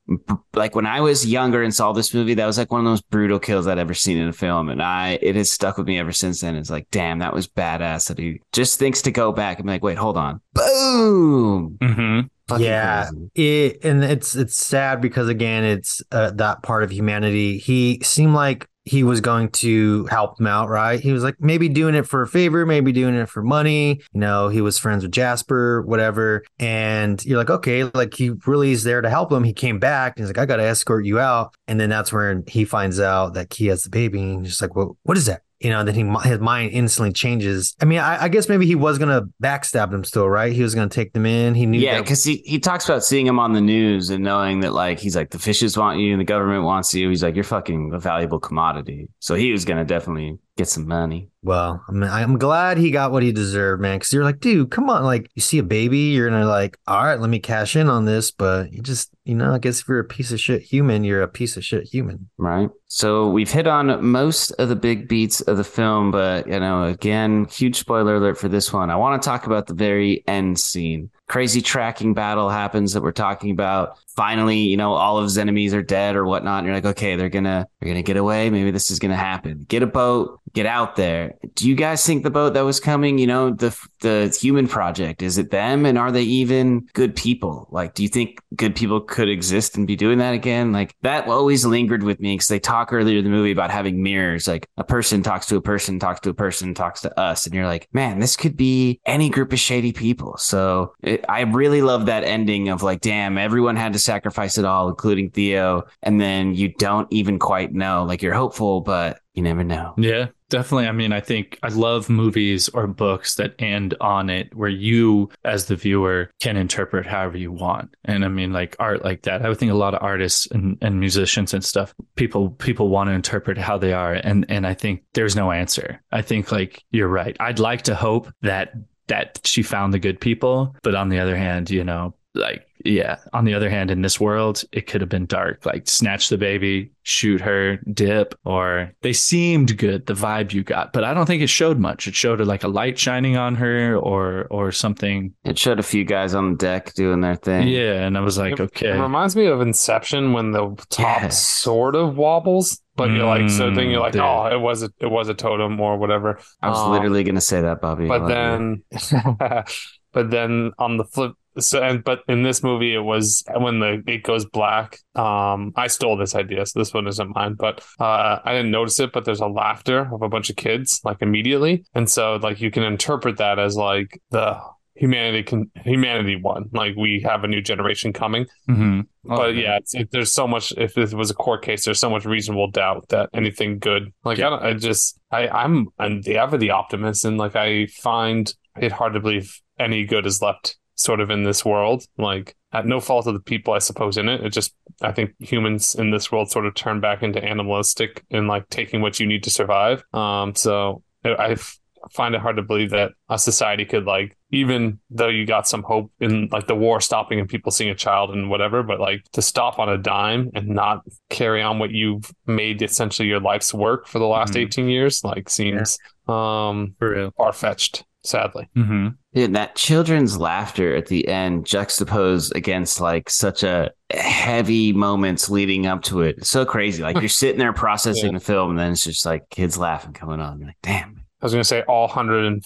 [0.56, 2.90] like when I was younger and saw this movie, that was like one of the
[2.92, 5.88] most brutal kills I'd ever seen in a film, and I it has stuck with
[5.88, 6.56] me ever since then.
[6.56, 8.08] It's like, damn, that was badass.
[8.08, 11.78] That he just thinks to go back and be like, wait, hold on, boom.
[11.82, 13.10] hmm Fucking Yeah.
[13.36, 17.58] It and it's it's sad because again, it's uh, that part of humanity.
[17.58, 21.00] He seemed like he was going to help him out, right?
[21.00, 24.02] He was like maybe doing it for a favor, maybe doing it for money.
[24.14, 26.44] You know, he was friends with Jasper, whatever.
[26.58, 29.44] And you're like, okay, like he really is there to help him.
[29.44, 31.54] He came back and he's like, I got to escort you out.
[31.68, 34.22] And then that's where he finds out that Kee has the baby.
[34.22, 35.44] And he's just like, well, what is that?
[35.60, 37.76] You know, then he his mind instantly changes.
[37.82, 40.54] I mean, I, I, guess maybe he was gonna backstab them still, right?
[40.54, 41.54] He was gonna take them in.
[41.54, 44.62] He knew, yeah, because he he talks about seeing him on the news and knowing
[44.62, 47.10] that like he's like the fishes want you and the government wants you.
[47.10, 49.10] He's like you're fucking a valuable commodity.
[49.20, 51.30] So he was gonna definitely get some money.
[51.42, 53.98] Well, I mean, I'm glad he got what he deserved, man.
[53.98, 55.04] Because you're like, dude, come on.
[55.04, 58.04] Like, you see a baby, you're gonna like, all right, let me cash in on
[58.04, 58.30] this.
[58.30, 61.22] But you just, you know, I guess if you're a piece of shit human, you're
[61.22, 62.70] a piece of shit human, right?
[62.88, 66.84] So we've hit on most of the big beats of the film, but you know,
[66.84, 68.90] again, huge spoiler alert for this one.
[68.90, 73.12] I want to talk about the very end scene crazy tracking battle happens that we're
[73.12, 73.98] talking about.
[74.20, 76.58] Finally, you know, all of his enemies are dead or whatnot.
[76.58, 78.50] And you're like, okay, they're gonna they're gonna get away.
[78.50, 79.66] Maybe this is gonna happen.
[79.70, 81.36] Get a boat, get out there.
[81.54, 85.22] Do you guys think the boat that was coming, you know, the the human project,
[85.22, 85.86] is it them?
[85.86, 87.70] And are they even good people?
[87.72, 90.74] Like, do you think good people could exist and be doing that again?
[90.74, 94.04] Like that always lingered with me because they talk earlier in the movie about having
[94.04, 94.50] mirrors.
[94.50, 97.56] Like a person talks to a person, talks to a person, talks to us, and
[97.56, 100.36] you're like, man, this could be any group of shady people.
[100.36, 104.66] So it, I really love that ending of like, damn, everyone had to sacrifice it
[104.66, 105.86] all, including Theo.
[106.02, 108.06] And then you don't even quite know.
[108.06, 109.94] Like you're hopeful, but you never know.
[109.98, 110.88] Yeah, definitely.
[110.88, 115.30] I mean, I think I love movies or books that end on it where you,
[115.46, 117.96] as the viewer, can interpret however you want.
[118.04, 119.46] And I mean, like art like that.
[119.46, 123.10] I would think a lot of artists and, and musicians and stuff, people people want
[123.10, 124.14] to interpret how they are.
[124.14, 126.02] And and I think there's no answer.
[126.12, 127.38] I think like you're right.
[127.40, 128.74] I'd like to hope that
[129.10, 130.76] that she found the good people.
[130.82, 134.20] But on the other hand, you know, like, yeah, on the other hand, in this
[134.20, 139.14] world, it could have been dark, like snatch the baby, shoot her, dip, or they
[139.14, 140.94] seemed good, the vibe you got.
[140.94, 142.08] But I don't think it showed much.
[142.08, 145.34] It showed like a light shining on her or or something.
[145.44, 147.68] It showed a few guys on the deck doing their thing.
[147.68, 148.06] Yeah.
[148.06, 148.90] And I was like, it, okay.
[148.90, 151.46] It reminds me of Inception when the top yes.
[151.46, 154.90] sort of wobbles but you're like so then you're like mm, oh it was a
[155.00, 158.28] it was a totem or whatever i was um, literally gonna say that bobby but
[158.28, 158.84] then
[160.12, 164.04] but then on the flip so and but in this movie it was when the
[164.08, 168.40] it goes black um i stole this idea so this one isn't mine but uh
[168.44, 171.84] i didn't notice it but there's a laughter of a bunch of kids like immediately
[171.94, 174.60] and so like you can interpret that as like the
[175.00, 176.70] humanity can humanity won.
[176.74, 178.46] Like we have a new generation coming.
[178.70, 179.02] Mm-hmm.
[179.30, 180.74] Oh, but yeah, it, there's so much.
[180.78, 184.14] If it was a court case, there's so much reasonable doubt that anything good.
[184.24, 184.48] Like yeah.
[184.48, 188.54] I, don't, I just I I'm I'm the ever the optimist, and like I find
[188.80, 192.06] it hard to believe any good is left sort of in this world.
[192.18, 194.46] Like at no fault of the people, I suppose, in it.
[194.46, 198.48] It just I think humans in this world sort of turn back into animalistic and
[198.48, 200.04] like taking what you need to survive.
[200.14, 201.80] Um, so I've
[202.12, 205.84] find it hard to believe that a society could like even though you got some
[205.84, 209.24] hope in like the war stopping and people seeing a child and whatever but like
[209.32, 213.74] to stop on a dime and not carry on what you've made essentially your life's
[213.74, 214.68] work for the last mm-hmm.
[214.68, 216.70] 18 years like seems yeah.
[216.70, 216.96] um
[217.38, 219.10] far-fetched sadly mm-hmm.
[219.34, 225.86] Dude, that children's laughter at the end juxtaposed against like such a heavy moments leading
[225.86, 226.40] up to it.
[226.40, 227.04] It's so crazy.
[227.04, 228.40] Like you're sitting there processing yeah.
[228.40, 230.58] the film and then it's just like kids laughing coming on.
[230.58, 232.64] You're like, damn, I was going to say all hundred and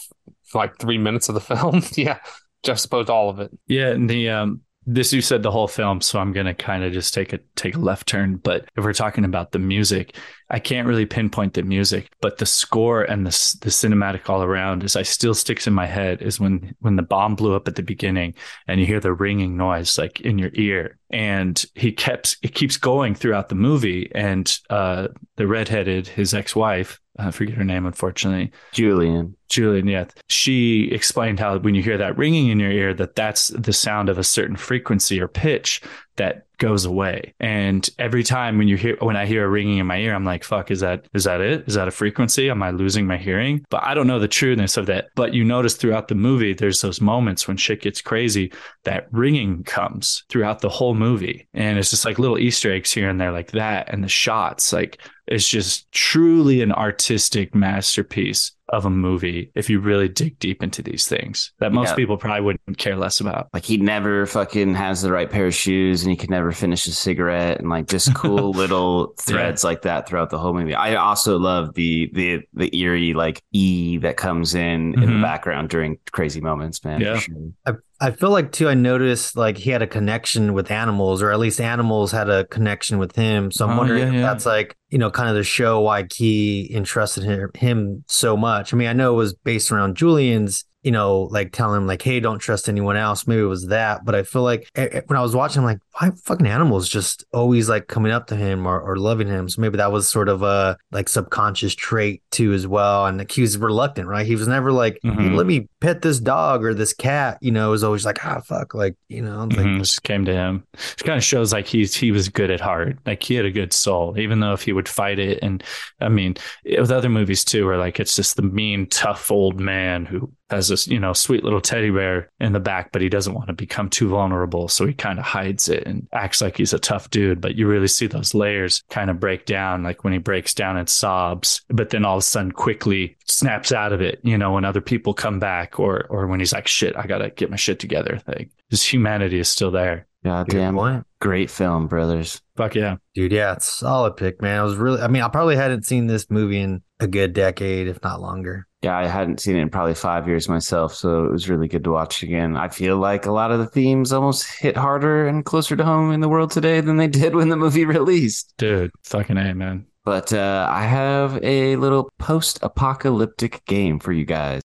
[0.54, 1.82] like three minutes of the film.
[1.96, 2.20] yeah,
[2.64, 3.52] juxtaposed all of it.
[3.68, 6.94] Yeah, and the um, this you said the whole film, so I'm gonna kind of
[6.94, 8.38] just take a take a left turn.
[8.38, 10.16] But if we're talking about the music,
[10.50, 14.84] I can't really pinpoint the music, but the score and the the cinematic all around
[14.84, 17.76] is I still sticks in my head is when when the bomb blew up at
[17.76, 18.36] the beginning
[18.68, 22.78] and you hear the ringing noise like in your ear, and he kept it keeps
[22.78, 27.86] going throughout the movie, and uh, the redheaded his ex wife I forget her name,
[27.86, 28.52] unfortunately.
[28.72, 29.36] Julian.
[29.48, 30.06] Julian, yeah.
[30.28, 34.10] She explained how when you hear that ringing in your ear, that that's the sound
[34.10, 35.82] of a certain frequency or pitch
[36.16, 37.34] that goes away.
[37.42, 40.24] And every time when you hear when I hear a ringing in my ear, I'm
[40.24, 41.66] like, fuck, is that is that it?
[41.68, 42.50] Is that a frequency?
[42.50, 43.66] Am I losing my hearing?
[43.70, 45.10] But I don't know the trueness of that.
[45.14, 48.54] But you notice throughout the movie, there's those moments when shit gets crazy,
[48.86, 51.50] that ringing comes throughout the whole movie.
[51.54, 53.90] And it's just like little Easter eggs here and there like that.
[53.92, 59.80] And the shots, like it's just truly an artistic masterpiece of a movie if you
[59.80, 61.96] really dig deep into these things that most yeah.
[61.96, 63.48] people probably wouldn't care less about.
[63.54, 66.88] Like he never fucking has the right pair of shoes and he can never finish
[66.88, 69.70] a cigarette and like just cool little threads yeah.
[69.70, 70.74] like that throughout the whole movie.
[70.74, 75.02] I also love the the the eerie like E that comes in mm-hmm.
[75.02, 75.22] in the mm-hmm.
[75.22, 77.00] background during crazy moments, man.
[77.00, 77.20] Yeah.
[77.20, 77.52] Sure.
[77.66, 78.68] I I feel like too.
[78.68, 82.46] I noticed like he had a connection with animals, or at least animals had a
[82.46, 83.52] connection with him.
[83.52, 84.22] So I'm Oh, wondering yeah, if yeah.
[84.22, 88.74] that's like you know kind of the show why Kee entrusted him, him so much.
[88.74, 92.02] I mean, I know it was based around Julian's, you know, like telling him like,
[92.02, 93.26] hey, don't trust anyone else.
[93.26, 95.66] Maybe it was that, but I feel like eh, eh, when I was watching, I'm
[95.66, 99.48] like, why fucking animals just always like coming up to him or, or loving him?
[99.50, 103.06] So maybe that was sort of a like subconscious trait too as well.
[103.06, 104.26] And like, he was reluctant, right?
[104.26, 105.36] He was never like, hey, Mhm.
[105.36, 107.38] let me pet this dog or this cat.
[107.42, 110.26] You know, it was always like, ah, fuck, like you know, like Mhm, just came
[110.26, 110.64] to him.
[110.74, 112.98] It kind of shows like he's he was good at heart.
[113.06, 115.40] Like he had a good soul, even though if he would fight it.
[115.42, 115.64] And
[116.02, 120.06] I mean, with other movies too, where like it's just the mean, tough old man
[120.06, 123.34] who has this you know sweet little teddy bear in the back, but he doesn't
[123.34, 126.74] want to become too vulnerable, so he kind of hides it and acts like he's
[126.74, 127.42] a tough dude.
[127.42, 130.78] But you really see those layers kind of break down, like when he breaks down
[130.78, 134.20] and sobs, but then all of a sudden quickly snaps out of it.
[134.24, 137.30] You know, when other people come back, or or when he's like, "Shit, I gotta
[137.30, 140.08] get my shit together." Like his humanity is still there.
[140.24, 141.06] God damn, point.
[141.20, 142.42] great film, brothers.
[142.56, 142.96] Fuck yeah.
[143.14, 144.60] Dude, yeah, it's a solid pick, man.
[144.60, 147.88] I was really, I mean, I probably hadn't seen this movie in a good decade,
[147.88, 148.68] if not longer.
[148.84, 151.86] Yeah, I hadn't seen it in probably five years myself, so it was really good
[151.86, 152.58] to watch again.
[152.58, 156.12] I feel like a lot of the themes almost hit harder and closer to home
[156.12, 158.54] in the world today than they did when the movie released.
[158.58, 159.86] Dude, fucking A, man.
[160.04, 164.62] But uh, I have a little post apocalyptic game for you guys.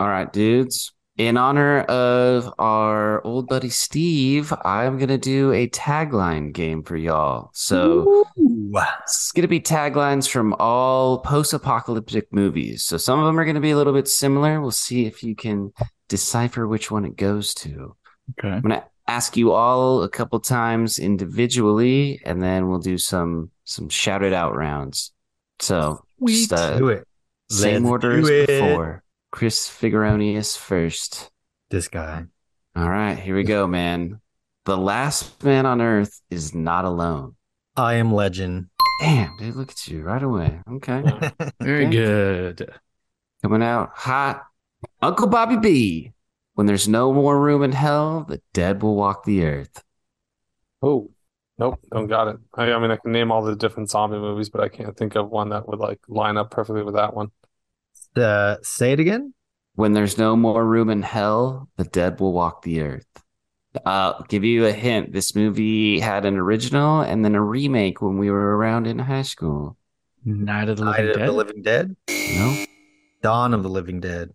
[0.00, 0.92] All right, dudes.
[1.22, 6.96] In honor of our old buddy Steve, I'm going to do a tagline game for
[6.96, 7.50] y'all.
[7.54, 12.82] So it's going to be taglines from all post apocalyptic movies.
[12.82, 14.60] So some of them are going to be a little bit similar.
[14.60, 15.72] We'll see if you can
[16.08, 17.94] decipher which one it goes to.
[18.38, 18.48] Okay.
[18.54, 23.88] I'm gonna ask you all a couple times individually, and then we'll do some some
[23.88, 25.12] shouted out rounds.
[25.60, 27.06] So just, uh, Do it.
[27.48, 28.46] same Let's order as it.
[28.48, 29.04] before.
[29.32, 31.30] Chris Figueroni is first.
[31.70, 32.24] This guy.
[32.76, 34.20] All right, here we go, man.
[34.66, 37.34] The last man on earth is not alone.
[37.74, 38.68] I am legend.
[39.00, 40.60] Damn, dude, look at you right away.
[40.70, 41.02] Okay,
[41.60, 41.96] Very Okay.
[41.96, 42.70] good.
[43.42, 44.44] coming out hot.
[45.00, 46.12] Uncle Bobby B.
[46.54, 49.82] When there's no more room in hell, the dead will walk the earth.
[50.82, 51.10] Oh,
[51.58, 52.36] nope, don't got it.
[52.54, 55.16] I, I mean, I can name all the different zombie movies, but I can't think
[55.16, 57.30] of one that would like line up perfectly with that one.
[58.16, 59.34] Uh, say it again.
[59.74, 63.06] When there's no more room in hell, the dead will walk the earth.
[63.86, 65.12] I'll give you a hint.
[65.14, 69.22] This movie had an original and then a remake when we were around in high
[69.22, 69.78] school.
[70.26, 71.28] Night of the Night Living of Dead.
[71.28, 71.96] the Living Dead.
[72.36, 72.64] No?
[73.22, 74.30] Dawn of the Living Dead.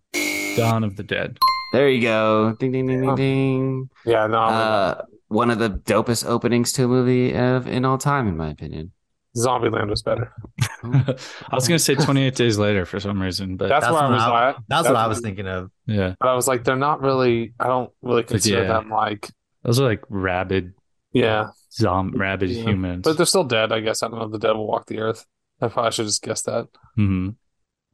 [0.56, 1.38] Dawn of the Dead.
[1.72, 2.56] There you go.
[2.58, 3.90] Ding, ding, ding, ding, ding.
[4.04, 8.26] Yeah, no, Uh, one of the dopest openings to a movie of in all time,
[8.26, 8.90] in my opinion.
[9.38, 10.32] Zombieland was better.
[10.82, 11.14] I
[11.54, 14.12] was gonna say 28 Days Later for some reason, but That's, That's where I what
[14.14, 14.56] was I- at.
[14.68, 15.70] That's what I was thinking of.
[15.86, 17.54] yeah, But I was like, they're not really.
[17.60, 18.68] I don't really consider yeah.
[18.68, 19.28] them like.
[19.62, 20.74] those are like rabid,
[21.12, 22.62] Yeah, zom, rabid Yeah.
[22.64, 23.02] humans.
[23.04, 23.72] but they're still dead.
[23.72, 24.28] I guess I don't know.
[24.28, 25.26] The dead will walk the earth.
[25.60, 26.68] I probably should just guess that.
[26.98, 27.34] Mhm.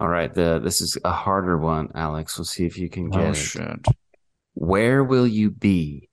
[0.00, 2.36] All right, the this is a harder one, Alex.
[2.36, 3.34] We'll see if you can get Oh it.
[3.34, 3.86] shit.
[4.54, 6.08] Where will you be?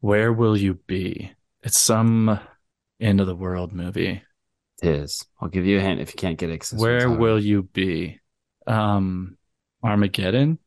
[0.00, 1.32] Where will you be?
[1.62, 2.38] It's some
[3.00, 4.22] end of the world movie.
[4.84, 5.24] Tis.
[5.40, 6.58] I'll give you a hint if you can't get it.
[6.58, 8.20] 'cause this Where will you be?
[8.66, 9.36] Um,
[9.82, 10.58] Armageddon.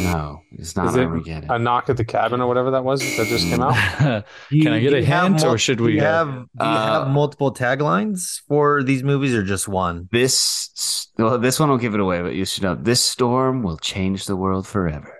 [0.00, 1.50] No, it's not Is it Armageddon.
[1.50, 3.74] A knock at the cabin or whatever that was that just came out.
[3.98, 5.94] Can you- I get a you have hint, or mul- should do we?
[5.94, 10.08] you have do you Uh, have multiple taglines for these movies or just one?
[10.10, 13.76] This well, this one will give it away, but you should know this storm will
[13.78, 15.12] change the world forever.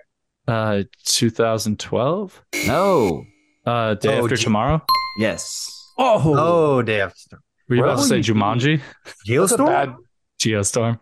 [0.47, 2.41] uh, 2012.
[2.67, 3.23] No.
[3.65, 4.81] Uh, Day Oh, After G- Tomorrow.
[5.19, 5.71] Yes.
[5.97, 7.39] Oh, Oh, day after.
[7.67, 8.23] Were you Where about to say you?
[8.23, 8.81] Jumanji?
[9.05, 9.65] That's a Geostorm?
[9.67, 9.95] bad.
[10.39, 10.99] Geostorm.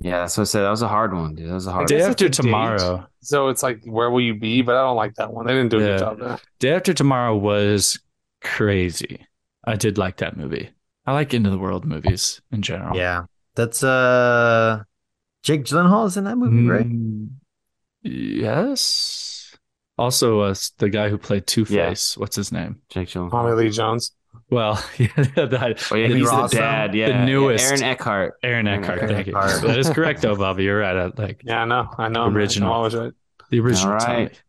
[0.00, 0.62] Yeah, that's what I said.
[0.62, 1.48] That was a hard one, dude.
[1.50, 2.10] That was a hard Day one.
[2.10, 2.34] After a date.
[2.36, 3.06] Tomorrow.
[3.20, 4.62] So it's like, where will you be?
[4.62, 5.46] But I don't like that one.
[5.46, 5.86] They didn't do a Yeah.
[5.88, 6.38] good job there.
[6.60, 7.98] Day After Tomorrow was
[8.40, 9.26] crazy.
[9.64, 10.70] I did like that movie.
[11.04, 12.96] I like Into the World movies in general.
[12.96, 13.24] Yeah,
[13.56, 14.82] that's uh,
[15.42, 16.86] Jake Gyllenhaal is in that movie, right?
[16.86, 17.30] Mm,
[18.04, 19.56] yes.
[19.96, 22.16] Also, uh, the guy who played Two Face.
[22.16, 22.80] What's his name?
[22.88, 23.30] Jake Gyllenhaal.
[23.30, 24.12] Tommy Lee Jones.
[24.50, 26.92] Well, yeah, that, Oh yeah, he's the Ross, dad.
[26.92, 27.64] the Yeah, newest.
[27.64, 28.34] Aaron Eckhart.
[28.42, 28.98] Aaron Aaron Eckhart.
[29.02, 29.10] Eckhart.
[29.10, 29.32] Thank you.
[29.68, 30.64] That is correct, though, Bobby.
[30.64, 30.96] You're right.
[30.96, 31.88] I like Yeah, I know.
[31.98, 32.26] I know.
[32.28, 32.72] Original.
[32.72, 33.12] I'm right.
[33.50, 33.92] the original.
[33.94, 34.22] All Tommy.
[34.24, 34.42] right.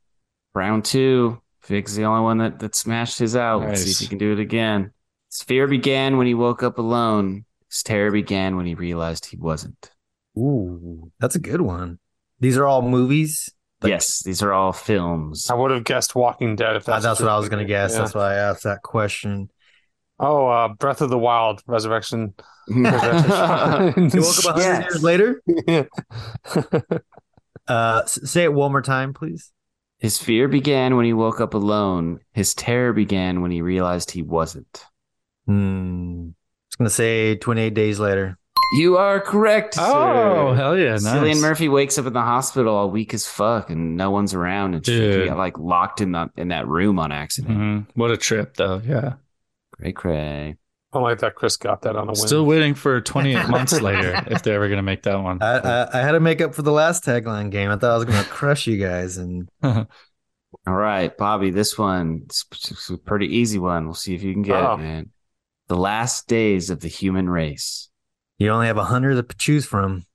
[0.54, 1.42] Round two.
[1.68, 3.62] Vig's the only one that, that smashed his out.
[3.62, 4.00] Let's see if Nice.
[4.00, 4.92] he can do it again.
[5.30, 7.46] His fear began when he woke up alone.
[7.70, 9.92] His terror began when he realized he wasn't.
[10.38, 12.00] Ooh, that's a good one.
[12.40, 13.50] These are all movies.
[13.82, 15.50] Like- yes, these are all films.
[15.50, 17.94] I would have guessed Walking Dead if Uh, that's, That's, what I was gonna guess.
[17.94, 18.00] Yeah.
[18.00, 19.50] That's why I asked that question.
[20.20, 22.34] Oh, uh, Breath of the Wild, Resurrection.
[22.68, 24.84] You woke up 100 Yes.
[24.84, 25.42] years later.
[25.68, 25.84] yeah.
[27.68, 29.52] Uh, say it one more time, please.
[30.00, 32.20] His fear began when he woke up alone.
[32.34, 34.84] His terror began when he realized he wasn't.
[35.46, 36.30] Hmm.
[36.70, 38.40] was gonna say 28 days later.
[38.76, 39.76] You are correct.
[39.80, 40.56] Oh, sir.
[40.56, 40.92] hell yeah.
[40.94, 41.04] Nice.
[41.06, 44.74] Cillian Murphy wakes up in the hospital all weak as fuck, and no one's around,
[44.74, 45.12] and shit.
[45.14, 45.28] Dude.
[45.28, 47.56] got like locked in the in that room on accident.
[47.58, 47.86] Mhm.
[47.94, 48.82] What a trip, though.
[48.84, 49.14] Yeah.
[49.80, 50.58] Cray cray.
[50.92, 52.16] I like that Chris got that on a win.
[52.16, 55.42] Still waiting for 28 months later if they're ever going to make that one.
[55.42, 57.70] I, I I had to make up for the last tagline game.
[57.70, 59.86] I thought I was gonna crush you guys, and All
[60.66, 63.86] right, Bobby, this one it's, it's a pretty easy one.
[63.86, 64.74] We'll see if you can get Oh.
[64.74, 65.10] it, man.
[65.68, 67.90] The last days of the human race.
[68.40, 70.06] you only have a hundred to choose from.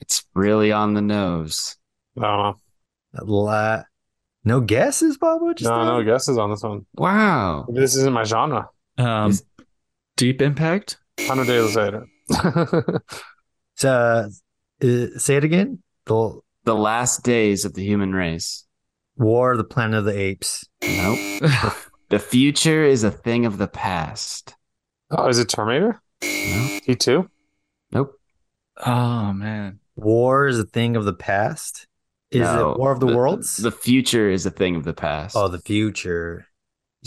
[0.00, 1.76] It's really on the nose.
[2.20, 2.56] I don't
[3.14, 3.86] A lot.
[4.44, 5.40] No guesses, Bob?
[5.40, 5.70] What know.
[5.84, 6.84] No, no guesses on this one.
[6.94, 7.66] Wow.
[7.72, 8.68] This isn't my genre.
[8.98, 9.44] Um, Is-
[10.16, 10.98] Deep Impact?
[11.18, 12.06] 100 days later.
[13.76, 14.28] So,
[14.82, 15.82] uh, say it again.
[16.06, 18.66] The The last days of the human race.
[19.16, 20.66] War of the Planet of the Apes.
[20.82, 21.18] Nope.
[22.10, 24.56] The future is a thing of the past.
[25.10, 26.00] oh, is it Terminator?
[26.22, 26.82] Nope.
[26.88, 27.28] T2?
[27.92, 28.12] Nope.
[28.84, 29.78] oh, man.
[29.94, 31.86] War is a thing of the past.
[32.30, 32.70] Is No.
[32.72, 33.58] it War of the, Worlds?
[33.58, 35.36] The future is a thing of the past.
[35.36, 36.47] oh, the future.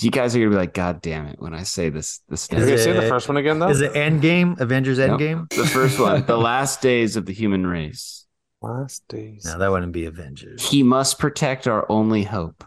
[0.03, 2.59] You guys are gonna be like, God damn it, when I say this this Can
[2.59, 2.83] Is you next.
[2.83, 3.69] say the first one again, though?
[3.69, 4.59] Is it Endgame?
[4.59, 5.19] Avengers Nope.
[5.19, 5.49] Endgame?
[5.49, 6.25] The first one.
[6.25, 8.25] the last days of the human race.
[8.61, 9.45] Last days.
[9.45, 10.67] No, that wouldn't be Avengers.
[10.69, 12.63] He must protect our only hope.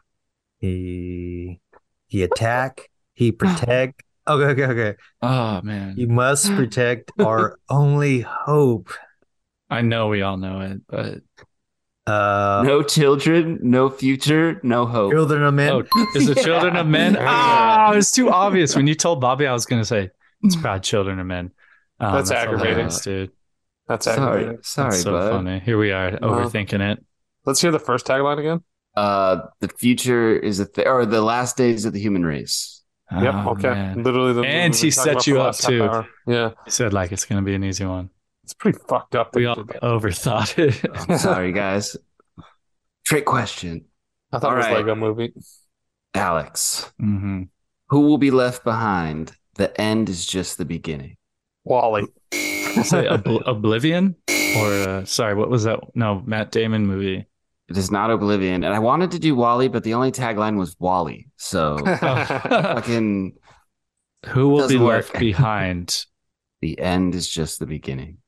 [0.59, 1.61] He
[2.07, 2.91] he attack.
[3.15, 4.03] He protect.
[4.27, 4.97] Okay, okay, okay.
[5.21, 5.97] Oh, man.
[5.99, 8.89] You must protect our only hope.
[9.69, 11.19] I know we all know it, but
[12.07, 15.11] Uh, no children, no future, no hope.
[15.13, 15.73] children of men.
[15.73, 15.83] oh,
[16.15, 17.15] is it Children of Men?
[17.15, 17.89] Yeah.
[17.93, 18.77] Oh, it's too obvious.
[18.77, 20.11] When you told Bobby, I was going to say
[20.43, 21.51] it's probably Children of Men.
[22.01, 22.71] Um, That's aggravating.
[22.73, 23.31] hilarious, dude.
[23.89, 24.63] That's sorry, aggravating.
[24.65, 25.31] sorry, That's so bud.
[25.31, 25.61] funny.
[25.61, 27.03] Here we are Well- overthinking it.
[27.47, 28.63] Let's hear the first tagline again.
[28.97, 32.83] Uh, the future is a th- or the last days of the human race.
[33.13, 33.35] Yep.
[33.35, 33.69] Oh, okay.
[33.71, 34.03] man.
[34.03, 36.05] Literally, the And we've he set you up, last too.
[36.27, 38.11] Yeah, He said like it's going to be an easy one.
[38.45, 39.35] It's pretty fucked up.
[39.35, 40.85] We all did overthought it.
[40.95, 41.97] I'm sorry, guys.
[43.07, 43.87] Trick question,
[44.33, 44.79] I thought it was All right.
[44.79, 45.33] Lego movie.
[46.15, 46.93] Alex.
[46.99, 47.43] hmm
[47.89, 49.33] Who will be left behind?
[49.57, 51.17] The end is just the beginning.
[51.65, 52.05] Wally.
[52.33, 55.81] Say Obl- Oblivion or uh, sorry, what was that?
[55.95, 57.27] No, Matt Damon movie.
[57.69, 60.77] It is not Oblivion, and I wanted to do Wally, but the only tagline was
[60.79, 61.29] Wally.
[61.37, 63.33] So fucking
[64.27, 66.05] Who will be Doesn't left behind?
[66.61, 68.19] the end is just the beginning.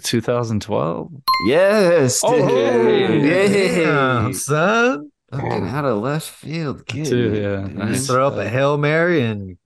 [0.00, 1.12] 2012.
[1.46, 3.22] Yes, Oh, dude.
[3.24, 3.84] Yay.
[3.84, 5.10] Damn, son.
[5.30, 6.86] Fucking out of left field.
[6.86, 7.06] kid.
[7.06, 7.94] Dude, yeah, nice.
[7.96, 9.56] Just throw up a hail mary and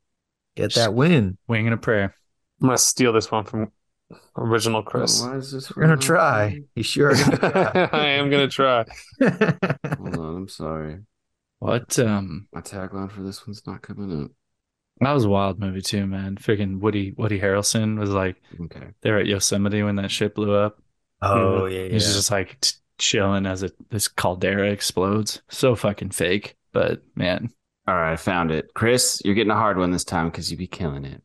[0.55, 1.39] get that win.
[1.49, 2.15] Wing and a prayer.
[2.63, 3.73] I'm gonna steal this one from
[4.37, 5.21] original Chris.
[5.21, 6.61] Why is this We're gonna try.
[6.77, 7.13] You sure?
[7.43, 8.85] I am gonna try.
[9.21, 9.55] try.
[9.99, 10.99] Hold on, I'm sorry.
[11.59, 11.99] What?
[11.99, 14.31] Um, My tagline for this one's not coming up.
[15.01, 16.37] That was a wild movie too, man.
[16.37, 18.89] Freaking Woody Woody Harrelson was like Okay.
[19.03, 20.79] they were at Yosemite when that ship blew up.
[21.23, 21.89] oh yeah, yeah.
[21.89, 25.43] He's just like t- chilling as it this caldera explodes.
[25.51, 27.51] So fucking fake, but man,
[27.87, 28.71] All right, I found it.
[28.75, 31.23] Chris, you're getting a hard one this time because you be killing it.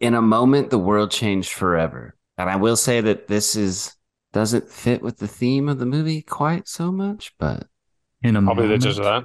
[0.00, 2.16] In a moment, the world changed forever.
[2.38, 3.94] And I will say that this is
[4.32, 7.66] doesn't fit with the theme of the movie quite so much, but
[8.22, 9.24] in a I'll be the moment, judge of that.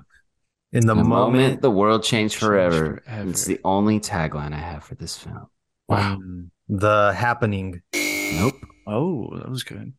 [0.73, 1.61] In the in a moment, moment.
[1.61, 3.01] the world changed Changed forever.
[3.05, 3.29] forever.
[3.29, 5.47] It's the only tagline I have for this film.
[5.87, 6.13] Wow.
[6.15, 8.55] um, the happening Nope.
[8.85, 9.93] Oh, that was good.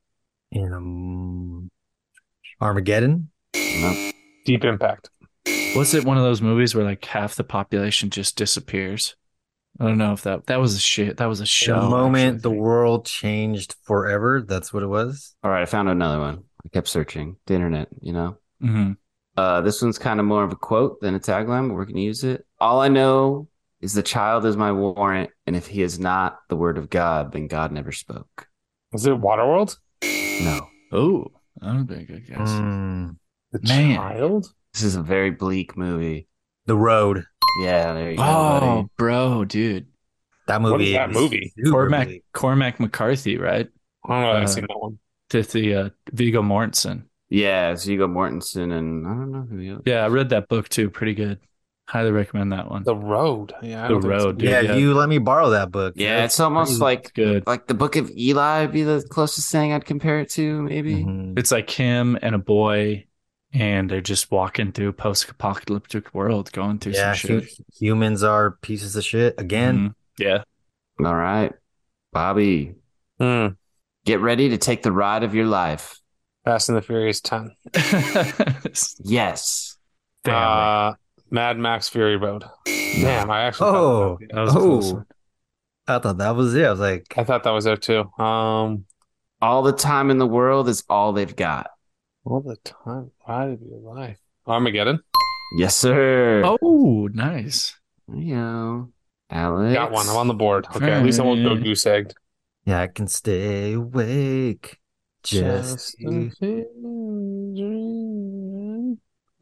[0.53, 1.71] in um,
[2.61, 3.31] Armageddon.
[3.55, 4.15] Nope.
[4.45, 5.11] Deep Impact.
[5.77, 9.15] Was it one of those movies where like half the population just disappears?
[9.81, 11.19] I don't know if that that was a shit.
[11.19, 11.81] That was a show.
[11.83, 14.43] the moment, the world changed forever.
[14.43, 15.35] That's what it was.
[15.45, 16.45] All right, I found another one.
[16.65, 18.37] I kept searching the internet, you know.
[18.63, 18.97] Mhm.
[19.39, 22.01] Uh, this one's kind of more of a quote than a tagline, but we're gonna
[22.01, 22.45] use it.
[22.61, 23.49] All I know
[23.81, 27.33] is the child is my warrant, and if he is not the word of God,
[27.33, 28.49] then God never spoke.
[28.93, 29.77] Is it Waterworld?
[30.03, 31.27] No, Oh,
[31.61, 32.49] that would be a good guess.
[32.51, 33.17] Mm,
[33.53, 33.97] The Man.
[33.97, 34.47] Child?
[34.73, 36.27] this is a very bleak movie.
[36.67, 37.25] the road.
[37.63, 38.23] Yeah, there you go.
[38.25, 38.89] Oh, buddy.
[38.97, 39.87] bro, dude.
[40.49, 40.89] That movie.
[40.93, 41.53] is that is movie?
[41.57, 42.09] super Cormac.
[42.33, 43.69] Cormac McCarthy, right?
[44.05, 44.99] I don't know Uh, I've seen that one.
[45.31, 47.05] To the uh, Viggo Mortensen.
[47.31, 49.83] Yeah, it's Viggo Mortensen, and I don't know who the other.
[49.85, 50.89] Yeah, I read that book too.
[50.91, 51.39] Pretty good.
[51.87, 52.83] Highly recommend that one.
[52.85, 53.53] The Road.
[53.63, 54.49] Yeah, I The don't think it's- Road, dude.
[54.51, 54.75] yeah, yeah.
[54.77, 55.95] you let me borrow that book.
[55.97, 57.47] Yeah, That's it's almost pretty- like good.
[57.47, 60.97] like the Book of Eli would be the closest thing I'd compare it to, maybe.
[61.05, 61.39] Mhm.
[61.39, 63.07] It's like him and a boy,
[63.55, 67.51] and they're just walking through post-apocalyptic world, going through Yeah, some shit.
[67.79, 69.79] humans are pieces of shit again.
[69.79, 69.95] Mhm.
[70.19, 70.43] Yeah.
[71.07, 71.53] All right.
[72.13, 72.75] Bobby,
[73.19, 73.49] Hmm.
[74.05, 75.99] get ready to take the ride of your life.
[76.49, 77.51] Fast and the Furious 10.
[79.05, 79.77] Yes.
[80.25, 80.41] Family.
[80.41, 80.95] Uh,
[81.31, 82.43] Mad Max Fury Road.
[82.65, 84.19] Damn, I actually Oh.
[84.31, 84.95] that was a close Oh.
[84.95, 85.07] one.
[85.87, 86.65] I thought that was it.
[86.65, 88.11] I was like, I thought that was there too.
[88.19, 88.87] Um,
[89.43, 91.69] All the time in the world is all they've got.
[92.25, 94.19] all the time, ride of your life.
[94.47, 95.01] Armageddon.
[95.59, 96.43] Yes, sir.
[96.45, 97.79] Oh, nice.
[98.11, 98.93] Yeah, you.
[99.29, 99.75] Alex.
[99.75, 100.09] Got one.
[100.09, 100.67] I'm on the board.
[100.75, 102.15] Okay, at least I won't go goose egged.
[102.65, 104.79] yeah, I can stay awake.
[105.23, 106.65] Just, a.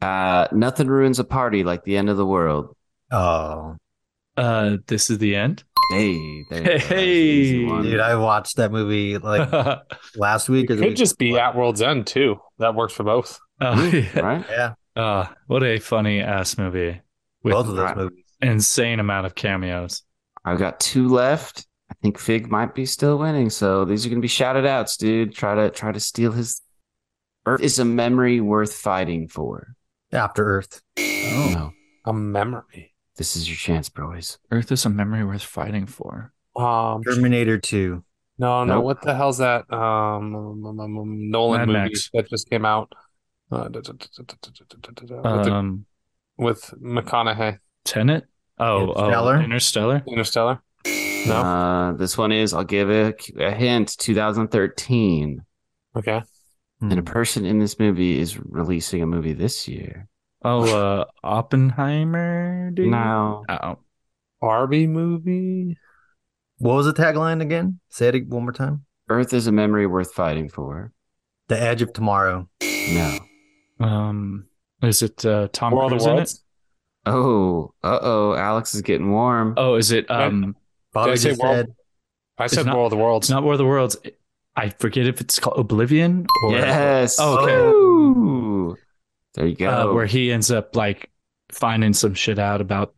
[0.01, 2.75] Uh, nothing ruins a party like the end of the world.
[3.11, 3.75] oh,
[4.35, 5.63] Uh, this is the end.
[5.91, 6.65] Hey, there you go.
[6.65, 7.81] That was an Hey.
[7.91, 9.49] dude, I watched that movie like
[10.15, 10.65] last week.
[10.65, 11.39] It could week just be before.
[11.39, 12.37] at World's End too.
[12.59, 13.39] That works for both.
[13.61, 14.19] yeah.
[14.19, 14.45] right?
[14.49, 17.01] Yeah, Uh, what a funny ass movie
[17.43, 18.23] both of those movies.
[18.41, 20.03] insane amount of cameos.
[20.45, 21.65] I've got two left.
[21.89, 25.33] I think Fig might be still winning, so these are gonna be shouted outs, dude.
[25.33, 26.61] Try to try to steal his.
[27.45, 29.75] Earth is a memory worth fighting for.
[30.11, 31.73] After Earth, oh, no.
[32.05, 32.93] a memory.
[33.15, 34.37] This is your chance, boys.
[34.51, 36.33] Earth is a memory worth fighting for.
[36.55, 38.03] Um, Terminator Two.
[38.37, 38.83] No, no, nope.
[38.83, 39.71] what the hell's that?
[39.71, 42.09] Um, um, um, um, um Nolan Mad movie Max.
[42.13, 42.91] that just came out.
[45.37, 45.85] With, um,
[46.37, 47.59] with McConaughey.
[47.85, 48.25] Tenet.
[48.59, 49.35] Oh, Interstellar.
[49.37, 50.03] Oh, Interstellar.
[50.07, 50.61] Interstellar.
[51.27, 51.35] No.
[51.35, 52.53] Uh, this one is.
[52.53, 53.95] I'll give a, a hint.
[53.97, 55.41] 2013,
[55.95, 56.21] Okay.
[56.81, 57.01] and a Hmm.
[57.03, 60.07] person in this movie is releasing a movie this year.
[60.43, 62.71] Oh, uh, Oppenheimer.
[62.71, 62.89] Dude?
[62.91, 63.79] No, Oh,
[64.39, 65.77] Barbie movie.
[66.59, 67.79] What was the tagline again?
[67.89, 68.85] Say it one more time.
[69.09, 70.91] Earth is a memory worth fighting for.
[71.47, 72.49] The Edge of Tomorrow.
[72.61, 73.17] No.
[73.79, 74.45] um,
[74.81, 76.15] is it uh, Tom World of Cruise in it?
[76.15, 76.43] Worlds.
[77.05, 78.33] Oh, uh oh.
[78.35, 79.53] Alex is getting warm.
[79.57, 80.09] Oh, is it?
[80.11, 80.55] Um,
[80.97, 81.75] Bobby I say just World- said,
[82.37, 83.25] I said not- World of the Worlds.
[83.27, 83.97] it's not War of the Worlds.
[84.55, 87.17] I forget if it's called Oblivion or yes.
[87.19, 87.55] Oh, okay.
[87.55, 88.75] Ooh.
[89.35, 89.93] There you uh, go.
[89.93, 91.09] where he ends up like
[91.51, 92.95] finding some shit out about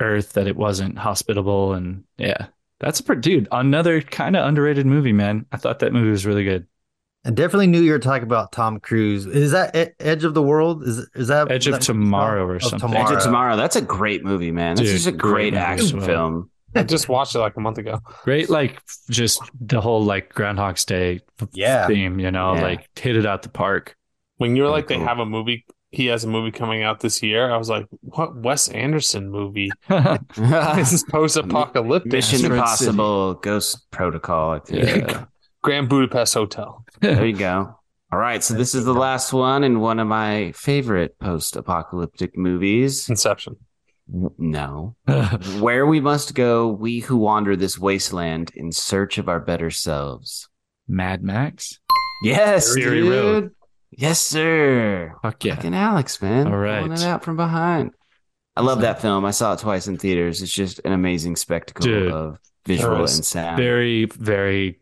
[0.00, 2.46] Earth that it wasn't hospitable, and yeah,
[2.80, 3.48] that's a pretty dude.
[3.52, 5.46] Another kind of underrated movie, man.
[5.52, 6.66] I thought that movie was really good.
[7.26, 9.24] I definitely knew you were talking about Tom Cruise.
[9.26, 10.82] Is that E- Edge of the World?
[10.84, 12.94] Is is that Edge of that Tomorrow or Of something.
[12.94, 13.56] Edge of Tomorrow.
[13.56, 14.76] That's a great movie, man.
[14.76, 16.06] That's Dude, just a great great, action well.
[16.06, 16.50] film.
[16.74, 18.00] I just watched it like a month ago.
[18.24, 21.20] Great, like just the whole like Groundhog's Day
[21.52, 21.86] Yeah.
[21.86, 22.62] theme, you know, Yeah.
[22.62, 23.96] like hit it out the park.
[24.38, 25.64] When you're Very like, they have a movie.
[25.92, 27.48] He has a movie coming out this year.
[27.52, 29.70] I was like, what Wes Anderson movie?
[29.88, 32.10] this is post-apocalyptic.
[32.12, 34.50] Mission Asteroid Impossible, Ghost Protocol.
[34.50, 34.84] I think.
[35.08, 35.24] Yeah.
[35.62, 36.84] Grand Budapest Hotel.
[37.00, 37.78] There you go.
[38.12, 43.08] All right, so this is the last one and one of my favorite post-apocalyptic movies.
[43.08, 43.56] Inception.
[44.06, 44.96] No.
[45.60, 50.48] Where we must go, we who wander this wasteland in search of our better selves.
[50.86, 51.78] Mad Max.
[52.22, 53.10] Yes, Fury dude.
[53.12, 53.50] Road.
[53.90, 55.14] Yes, sir.
[55.22, 55.54] Fuck yeah.
[55.56, 56.46] Fucking Alex, man.
[56.46, 56.82] All right.
[56.82, 57.92] Pulling it out from behind.
[58.56, 59.24] I love that film.
[59.24, 60.42] I saw it twice in theaters.
[60.42, 63.56] It's just an amazing spectacle Dude, of visual and sound.
[63.56, 64.80] Very, very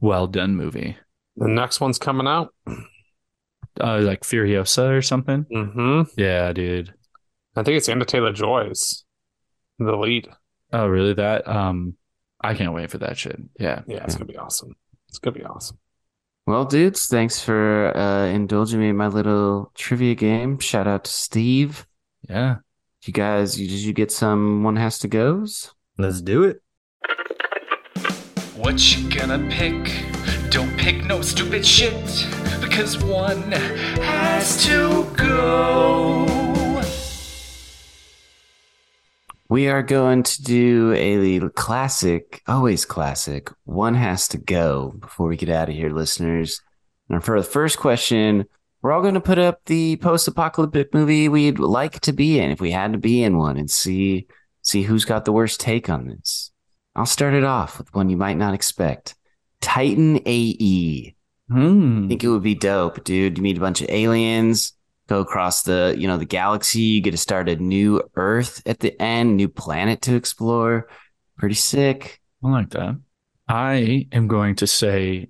[0.00, 0.96] well done movie.
[1.36, 2.54] The next one's coming out.
[3.80, 5.46] Uh, like Furiosa or something.
[5.50, 6.94] hmm Yeah, dude.
[7.56, 9.04] I think it's Anya Taylor-Joy's
[9.78, 10.28] the lead.
[10.72, 11.14] Oh, really?
[11.14, 11.96] That um,
[12.40, 13.40] I can't wait for that shit.
[13.58, 13.82] Yeah.
[13.86, 14.74] Yeah, it's gonna be awesome.
[15.08, 15.78] It's gonna be awesome.
[16.46, 20.58] Well, dudes, thanks for uh, indulging me in my little trivia game.
[20.58, 21.86] Shout out to Steve.
[22.28, 22.56] Yeah.
[23.04, 25.74] You guys, you, did you get some one has to goes?
[25.98, 26.62] Let's do it.
[28.56, 30.04] What you gonna pick?
[30.50, 32.04] Don't pick no stupid shit,
[32.60, 36.39] because one has to go.
[39.50, 43.50] We are going to do a classic, always classic.
[43.64, 46.62] One has to go before we get out of here, listeners.
[47.08, 48.44] And for the first question,
[48.80, 52.60] we're all going to put up the post-apocalyptic movie we'd like to be in if
[52.60, 54.28] we had to be in one, and see
[54.62, 56.52] see who's got the worst take on this.
[56.94, 59.16] I'll start it off with one you might not expect:
[59.60, 61.16] Titan AE.
[61.50, 62.04] Hmm.
[62.04, 63.36] I think it would be dope, dude.
[63.36, 64.74] You meet a bunch of aliens,
[65.10, 66.80] go across the, you know, the galaxy.
[66.80, 70.88] You get to start a new Earth at the end, new planet to explore.
[71.36, 72.20] Pretty sick.
[72.44, 72.98] I like that.
[73.48, 75.28] I am going to say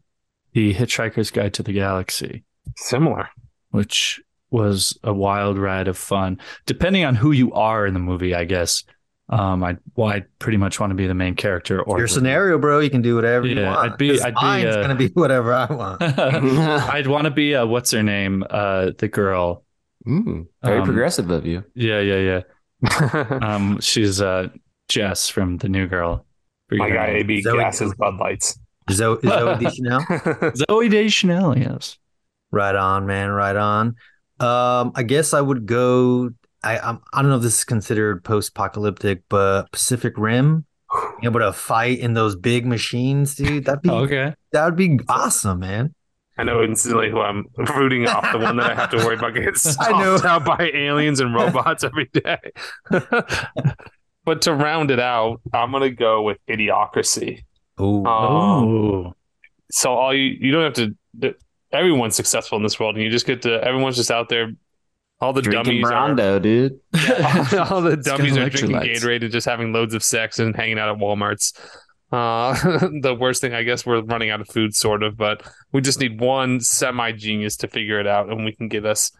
[0.52, 2.44] the Hitchhiker's Guide to the Galaxy,
[2.76, 3.30] Similar.
[3.70, 4.20] which
[4.50, 6.38] was a wild ride of fun.
[6.66, 8.84] Depending on who you are in the movie, I guess.
[9.30, 12.58] Um, I well, I pretty much want to be the main character or Your scenario,
[12.58, 12.80] bro.
[12.80, 13.78] You can do whatever you want.
[13.78, 16.02] I'd be- I'd be, mine's uh, gonna be whatever I want.
[16.18, 18.44] I'd want to be uh, what's her name?
[18.50, 19.64] Uh, the girl.
[20.06, 21.64] Mm, very Um, progressive of you.
[21.74, 22.42] Yeah, yeah,
[22.82, 23.38] yeah.
[23.42, 24.48] Um, she's uh
[24.88, 26.24] Jess from the New Girl.
[26.68, 27.06] For My your guy.
[27.16, 28.58] AB Zoe- gases Bud Lights.
[28.90, 30.00] Zoe, Zooey Deschanel.
[30.70, 31.98] Zooey Deschanel, yes.
[32.50, 33.30] Right on, man.
[33.30, 33.94] Right on.
[34.40, 36.30] Um, I guess I would go.
[36.64, 40.64] I I'm, I don't know if this is considered post-apocalyptic, but Pacific Rim,
[41.22, 43.66] able to fight in those big machines, dude.
[43.66, 44.34] That'd be Okay.
[44.52, 45.94] that would be awesome, man.
[46.40, 49.34] I know instantly who I'm rooting off, the one that I have to worry about
[49.34, 50.16] getting I know.
[50.16, 52.38] stomped out by aliens and robots every day.
[54.24, 57.44] but to round it out, I'm gonna go with Idiocracy.
[57.76, 59.12] Oh, Um,
[59.70, 61.34] so all you you don't have to.
[61.72, 63.62] Everyone's successful in this world, and you just get to.
[63.62, 64.50] Everyone's just out there.
[65.20, 66.80] All the Drinking dummies are, Brawndo, dude.
[67.70, 68.80] all the dummies are drinking.
[68.80, 71.52] Gatorade and just having loads of sex and hanging out at WalMarts.
[72.12, 72.54] Uh,
[73.02, 75.42] the worst thing, I guess, we're running out of food, sort of, but
[75.72, 79.12] we just need one semi genius to figure it out, and we can get us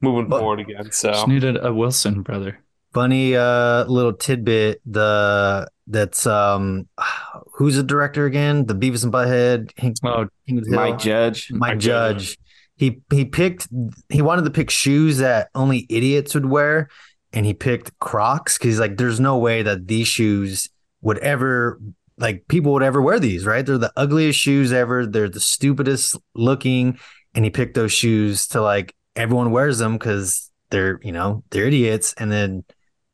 [0.00, 0.90] moving But- forward again.
[0.92, 2.60] So Just needed a Wilson brother.
[2.94, 4.80] funny uh little tidbit.
[4.86, 6.88] The that's um,
[7.54, 8.66] who's the director again?
[8.66, 9.72] The Beavis and Butthead.
[9.78, 10.78] Hank, Oh, King of the Hill?
[10.80, 11.50] Mike Judge.
[11.50, 12.28] Mike Mike Judge.
[12.28, 12.38] Judge.
[12.76, 13.68] He he picked
[14.08, 16.88] he wanted to pick shoes that only idiots would wear,
[17.32, 20.68] and he picked Crocs because he's like, there's no way that these shoes
[21.02, 21.80] would ever
[22.18, 23.64] like people would ever wear these, right?
[23.64, 25.06] They're the ugliest shoes ever.
[25.06, 26.98] They're the stupidest looking,
[27.34, 31.66] and he picked those shoes to like everyone wears them because they're you know they're
[31.66, 32.64] idiots, and then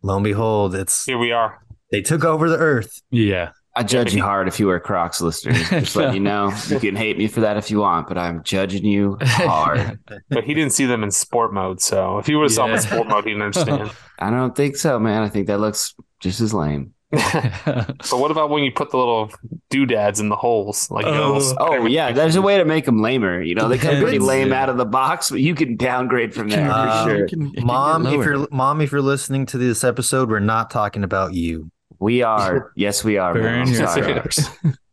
[0.02, 1.58] lo and behold, it's here we are.
[1.90, 3.00] they took over the earth.
[3.10, 3.50] yeah.
[3.76, 5.58] I judge you hard if you wear Crocs, listeners.
[5.68, 6.52] Just let you know.
[6.68, 9.98] You can hate me for that if you want, but I'm judging you hard.
[10.30, 12.76] But he didn't see them in sport mode, so if he would have saw them
[12.76, 13.90] in sport mode, he'd understand.
[14.20, 15.24] I don't think so, man.
[15.24, 16.93] I think that looks just as lame.
[17.16, 19.30] But what about when you put the little
[19.70, 20.90] doodads in the holes?
[20.90, 21.54] Like, you know, Oh.
[21.58, 23.42] Oh yeah, there's a way to make them lamer.
[23.42, 24.62] You know, they come pretty lame yeah.
[24.62, 27.18] out of the box, but you can downgrade from there Uh, for sure.
[27.20, 30.70] You can- you Mom, if you're mom, if you're listening to this episode, we're not
[30.70, 31.70] talking about you.
[31.98, 32.72] We are.
[32.76, 33.34] Yes, we are.
[33.34, 33.64] man.
[33.66, 34.74] Burn your sorry.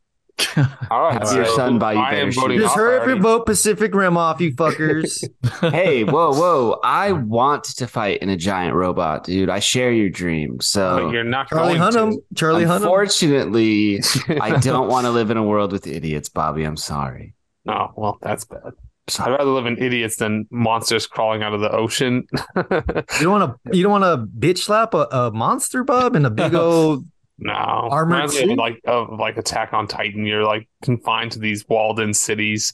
[0.45, 0.71] fingers.
[0.91, 1.13] all right.
[1.27, 2.61] Have your son buy you I better am shoes.
[2.61, 5.23] Just off hurry up and vote Pacific Rim off, you fuckers.
[5.71, 6.79] hey, whoa, whoa!
[6.83, 9.49] I want to fight in a giant robot, dude.
[9.49, 10.57] I share your dream.
[10.57, 12.11] But So, you're not Charlie going Hunnam.
[12.13, 12.35] to.
[12.35, 12.77] Charlie Hunnam.
[12.77, 14.01] unfortunately,
[14.41, 16.63] I don't want to live in a world with idiots, Bobby.
[16.63, 17.33] I'm sorry.
[17.67, 18.73] Oh, well, that's bad.
[19.19, 22.25] I'd rather live in idiots than monsters crawling out of the ocean.
[22.55, 23.75] You don't want to.
[23.75, 27.05] You don't want to bitch slap a, a monster bub in a big old.
[27.41, 30.25] No, Armored Reminds of like of like Attack on Titan.
[30.25, 32.71] You're like confined to these walled-in cities.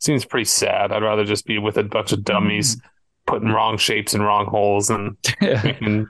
[0.00, 0.90] Seems pretty sad.
[0.90, 2.80] I'd rather just be with a bunch of dummies
[3.26, 6.08] putting wrong shapes in wrong holes and drinking,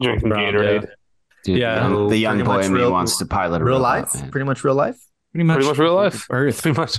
[0.00, 0.88] drinking Brown, Gatorade.
[1.44, 1.80] Dude, Yeah.
[1.80, 4.12] the young, the young boy much in me real- wants to pilot a real robot,
[4.12, 4.30] life, man.
[4.30, 4.96] pretty much real life.
[5.32, 6.26] Pretty much, Pretty much real life.
[6.30, 6.62] Earth.
[6.62, 6.98] Pretty much.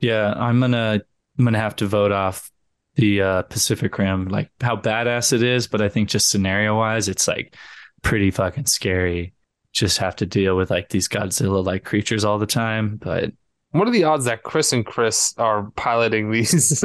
[0.00, 1.00] Yeah, I'm gonna
[1.38, 2.50] I'm gonna have to vote off
[2.96, 7.08] the uh, Pacific Rim, like how badass it is, but I think just scenario wise,
[7.08, 7.54] it's like
[8.02, 9.34] pretty fucking scary.
[9.78, 12.96] Just have to deal with like these Godzilla like creatures all the time.
[12.96, 13.32] But
[13.72, 16.78] What are the odds that Chris and Chris are piloting these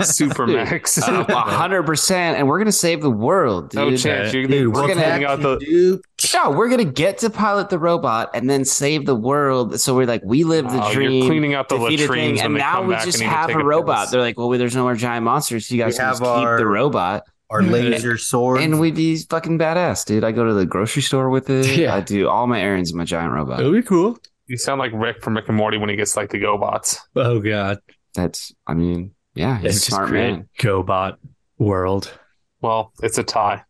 [0.00, 0.96] super mechs?
[1.02, 3.78] Uh, hundred percent, and we're gonna save the world, dude.
[3.90, 4.32] no chance.
[4.32, 5.58] You're, Dude, we're gonna hang out the.
[5.58, 6.00] dude.
[6.34, 9.80] No, we're gonna get to pilot the robot and then save the world.
[9.80, 11.12] So we're like, we live the Oh, dream.
[11.12, 13.26] You're cleaning out the defeat latrines thing, and they now come we back just and
[13.28, 14.04] need to have a robot.
[14.04, 14.10] piss.
[14.12, 15.66] They're like, well, there's no more giant monsters.
[15.66, 18.60] So you guys We can have just keep our- the robot, Our laser sword.
[18.60, 20.22] and we'd be fucking badass, dude.
[20.24, 21.66] I go to the grocery store with it.
[21.76, 21.94] Yeah.
[21.96, 23.60] I do all my errands in my giant robot.
[23.60, 24.18] It would be cool.
[24.46, 26.98] You sound like Rick from Rick and Morty when he gets like the GoBots.
[27.16, 27.78] Oh god,
[28.14, 30.30] That's, I mean, yeah, he's it's just smart great.
[30.32, 30.48] man.
[30.58, 31.16] GoBot
[31.58, 32.12] world.
[32.60, 33.62] Well, it's a tie.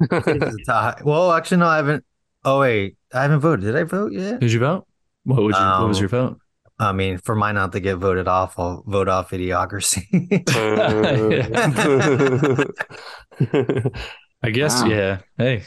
[0.00, 0.16] It's
[0.54, 1.00] a tie.
[1.04, 2.04] well, actually, no, I haven't.
[2.44, 3.64] Oh wait, I haven't voted.
[3.64, 4.40] Did I vote yet?
[4.40, 4.86] Did you vote?
[5.24, 5.60] What would you?
[5.60, 6.38] what was Um, your vote?
[6.80, 10.06] I mean, for mine not to get voted off, I'll vote off idiocracy.
[14.42, 14.88] I guess wow.
[14.88, 15.18] yeah.
[15.36, 15.64] Hey,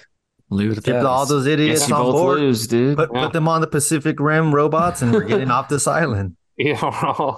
[0.50, 1.06] leave Get that.
[1.06, 2.40] all those idiots Guess you on board.
[2.40, 2.98] lose, dude.
[2.98, 3.24] Put, Yeah.
[3.26, 6.36] put them on the Pacific Rim robots, and we're getting off this island.
[6.58, 6.80] yeah,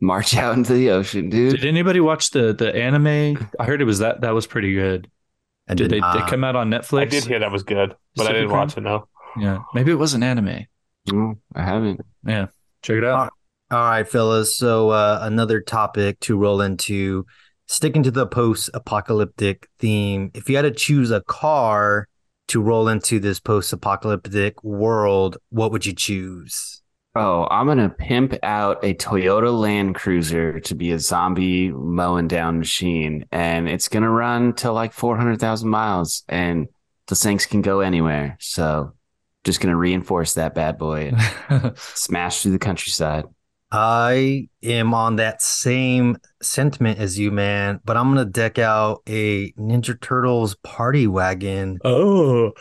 [0.00, 1.56] March out into the ocean, dude.
[1.60, 3.48] Did anybody watch the the anime?
[3.58, 5.10] I heard it was that that was pretty good.
[5.68, 7.00] I Did they, they come out on Netflix?
[7.00, 8.56] I did hear that was good, but I didn't Rim?
[8.58, 8.82] watch it.
[8.82, 9.08] No.
[9.40, 10.66] Yeah, maybe it was an anime.
[11.10, 12.00] No, I haven't.
[12.26, 12.46] Yeah,
[12.84, 13.32] check it out.
[13.70, 14.56] All right, fellas.
[14.56, 17.26] So uh, another topic to roll into,
[17.66, 20.30] sticking to the post-apocalyptic theme.
[20.34, 22.08] If you had to choose a car
[22.48, 26.82] to roll into this post-apocalyptic world, what would you choose?
[27.16, 32.58] Oh, I'm gonna pimp out a Toyota Land Cruiser to be a zombie mowing down
[32.58, 36.66] machine, and it's gonna run till like 400,000 miles, and
[37.06, 38.36] the things can go anywhere.
[38.40, 38.94] So,
[39.44, 41.12] just gonna reinforce that bad boy
[41.48, 43.24] and smash through the countryside.
[43.70, 49.52] I am on that same sentiment as you, man, but I'm gonna deck out a
[49.52, 52.52] Ninja Turtles party wagon oh,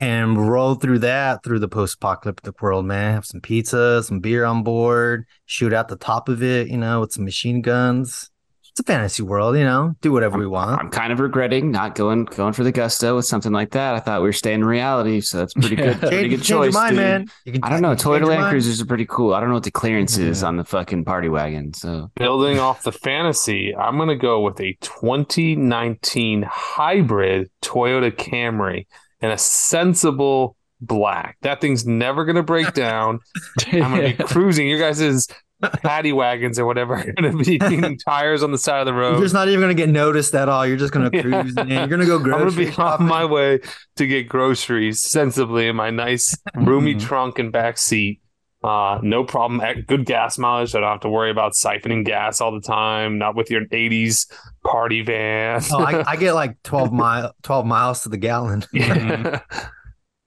[0.00, 3.14] and roll through that through the post-apocalyptic world, man.
[3.14, 7.00] Have some pizza, some beer on board, shoot out the top of it, you know,
[7.00, 8.30] with some machine guns.
[8.74, 9.94] It's a fantasy world, you know.
[10.00, 10.80] Do whatever we want.
[10.80, 13.94] I'm kind of regretting not going going for the gusto with something like that.
[13.94, 15.92] I thought we were staying in reality, so that's pretty Yeah.
[15.92, 16.00] good.
[16.00, 16.98] Pretty Change, good change choice, mind, dude.
[16.98, 17.26] man.
[17.44, 17.90] You can- I don't know.
[17.92, 18.50] you can change Toyota Land mind.
[18.50, 19.32] Cruisers are pretty cool.
[19.32, 21.72] I don't know what the clearance is on the fucking party wagon.
[21.72, 28.86] So Building off the fantasy, I'm going to go with a 2019 hybrid Toyota Camry
[29.20, 31.36] in a sensible black.
[31.42, 33.20] That thing's never going to break down.
[33.72, 34.68] I'm going to be cruising.
[34.68, 35.28] Your guys'
[35.62, 38.92] paddy wagons or whatever are going to be getting tires on the side of the
[38.94, 39.12] road.
[39.12, 40.66] You're just not even gonna get noticed at all.
[40.66, 41.22] You're just gonna Yeah.
[41.22, 41.56] cruise.
[41.56, 41.68] in.
[41.68, 43.60] You're gonna go I'm going to grocery be on my way
[43.96, 47.00] to get groceries sensibly in my nice roomy Mhm.
[47.00, 48.20] trunk and back seat.
[48.62, 49.60] Uh, no problem.
[49.60, 50.74] At Good gas mileage.
[50.74, 53.18] I don't have to worry about siphoning gas all the time.
[53.18, 54.26] Not with your 80s
[54.64, 55.60] party van.
[55.70, 58.64] Oh, I, I get like 12 mile 12 miles to the gallon.
[58.72, 59.40] yeah.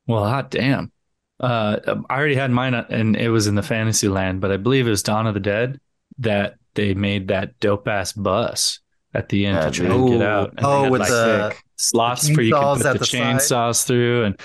[0.07, 0.91] Well, hot damn.
[1.39, 4.57] Uh, I already had mine, uh, and it was in the fantasy land, but I
[4.57, 5.79] believe it was Dawn of the Dead
[6.19, 8.79] that they made that dope ass bus
[9.13, 9.95] at the end Yeah, to try dude.
[9.95, 10.49] and get out.
[10.57, 13.35] And Oh, with like, the slots the where you can put at the, the side.
[13.35, 14.23] chainsaws through.
[14.25, 14.41] And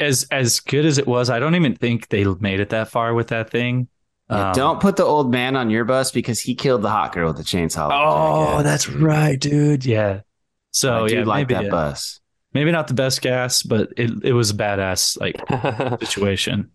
[0.00, 3.12] as as good as it was, I don't even think they made it that far
[3.14, 3.88] with that thing.
[4.30, 7.12] Yeah, Um, don't put the old man on your bus because he killed the hot
[7.12, 7.88] girl with the chainsaw.
[7.92, 8.64] Oh, Jackass.
[8.64, 9.84] that's right, dude.
[9.84, 10.20] Yeah.
[10.72, 12.20] So I do yeah, like maybe that bus.
[12.56, 15.36] Maybe not the best gas, but it it was a badass like
[16.04, 16.70] situation.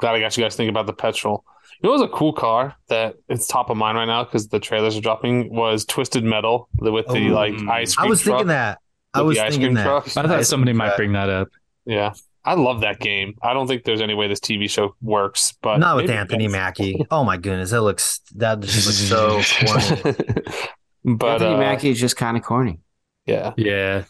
[0.00, 1.44] Glad I got you guys thinking about the petrol.
[1.80, 4.48] You know, what was a cool car that it's top of mind right now because
[4.48, 7.34] the trailers are dropping was Twisted Metal with the Oh.
[7.34, 8.38] like ice I was truck.
[8.38, 8.78] thinking that.
[9.14, 9.84] I was the ice thinking cream that.
[9.84, 10.04] truck.
[10.16, 10.96] I thought Ice somebody might truck.
[10.96, 11.48] bring that up.
[11.84, 12.12] Yeah,
[12.44, 13.34] I love that game.
[13.42, 16.46] I don't think there's any way this TV show works, but Not with Anthony.
[16.48, 17.04] Mackie.
[17.10, 19.40] Oh my goodness, that looks that just looks so
[20.04, 21.16] corny.
[21.16, 22.80] but Anthony uh, Mackie is just kind of corny.
[23.26, 24.04] yeah, Yeah.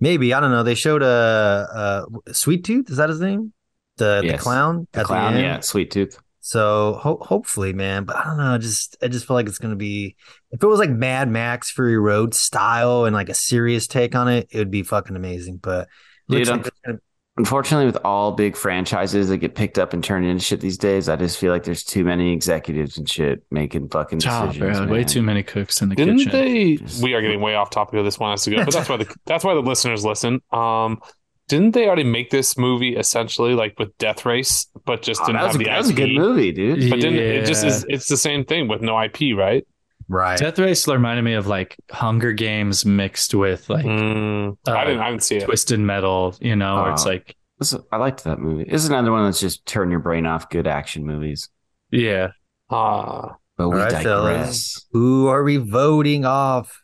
[0.00, 0.62] Maybe I don't know.
[0.62, 2.90] They showed a, a Sweet Tooth.
[2.90, 3.52] Is that his name?
[3.96, 6.18] The the clown The clown, the yeah, sweet tooth.
[6.40, 8.04] So ho- hopefully, man.
[8.04, 8.54] But I don't know.
[8.54, 10.14] I just I just feel like it's gonna be.
[10.52, 14.28] If it was like Mad Max Fury Road style and like a serious take on
[14.28, 15.56] it, it would be fucking amazing.
[15.56, 15.88] But
[16.28, 16.98] Dude, like it's gonna-
[17.38, 21.08] Unfortunately, with all big franchises that get picked up and turned into shit these days,
[21.08, 24.78] I just feel like there's too many executives and shit making fucking Oh, decisions.
[24.78, 26.32] bro, way too many cooks in the didn't kitchen.
[26.32, 26.78] they?
[27.02, 28.96] We are getting way off topic of this one has to go, but that's why
[28.96, 30.40] the that's why the listeners listen.
[30.52, 31.00] Um,
[31.46, 35.36] didn't they already make this movie essentially like with Death Race, but just Oh, didn't
[35.40, 36.90] that, was have a, the that was a good movie, dude.
[36.90, 37.86] But didn't it just is?
[37.88, 39.64] It's the same thing with no IP, right?
[40.08, 40.38] Right.
[40.38, 45.00] Death Race reminded me of like Hunger Games mixed with like Mm, uh, I didn't.
[45.00, 45.44] I didn't see it.
[45.44, 47.10] Twisted Metal, you know, where it's Oh.
[47.10, 48.64] like, This- I liked that movie.
[48.64, 51.48] This is another one that's just turn your brain off good action movies.
[51.90, 52.28] yeah.
[52.70, 54.04] Uh, But we All right, digress.
[54.04, 54.86] fellas.
[54.92, 56.82] Who are we voting off?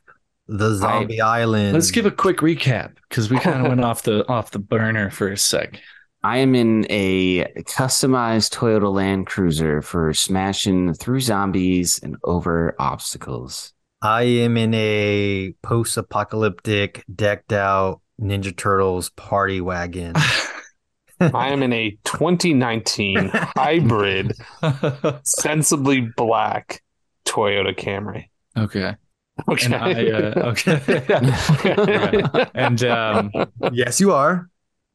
[0.48, 1.72] The Zombie Island.
[1.72, 5.08] Let's give a quick recap because we kind of went off the off the burner
[5.10, 5.80] for a sec.
[6.24, 13.74] I am in a customized Toyota Land Cruiser for smashing through zombies and over obstacles.
[14.00, 20.14] I am in a post-apocalyptic, decked out Ninja Turtles party wagon.
[21.20, 24.32] I am in a 2019 hybrid,
[25.24, 26.82] sensibly black
[27.26, 28.30] Toyota Camry.
[28.56, 28.94] okay.
[29.46, 29.66] Okay.
[29.66, 30.80] And I, uh, okay.
[31.10, 32.48] Okay.
[32.54, 33.30] And um,
[33.72, 34.48] yes, you are.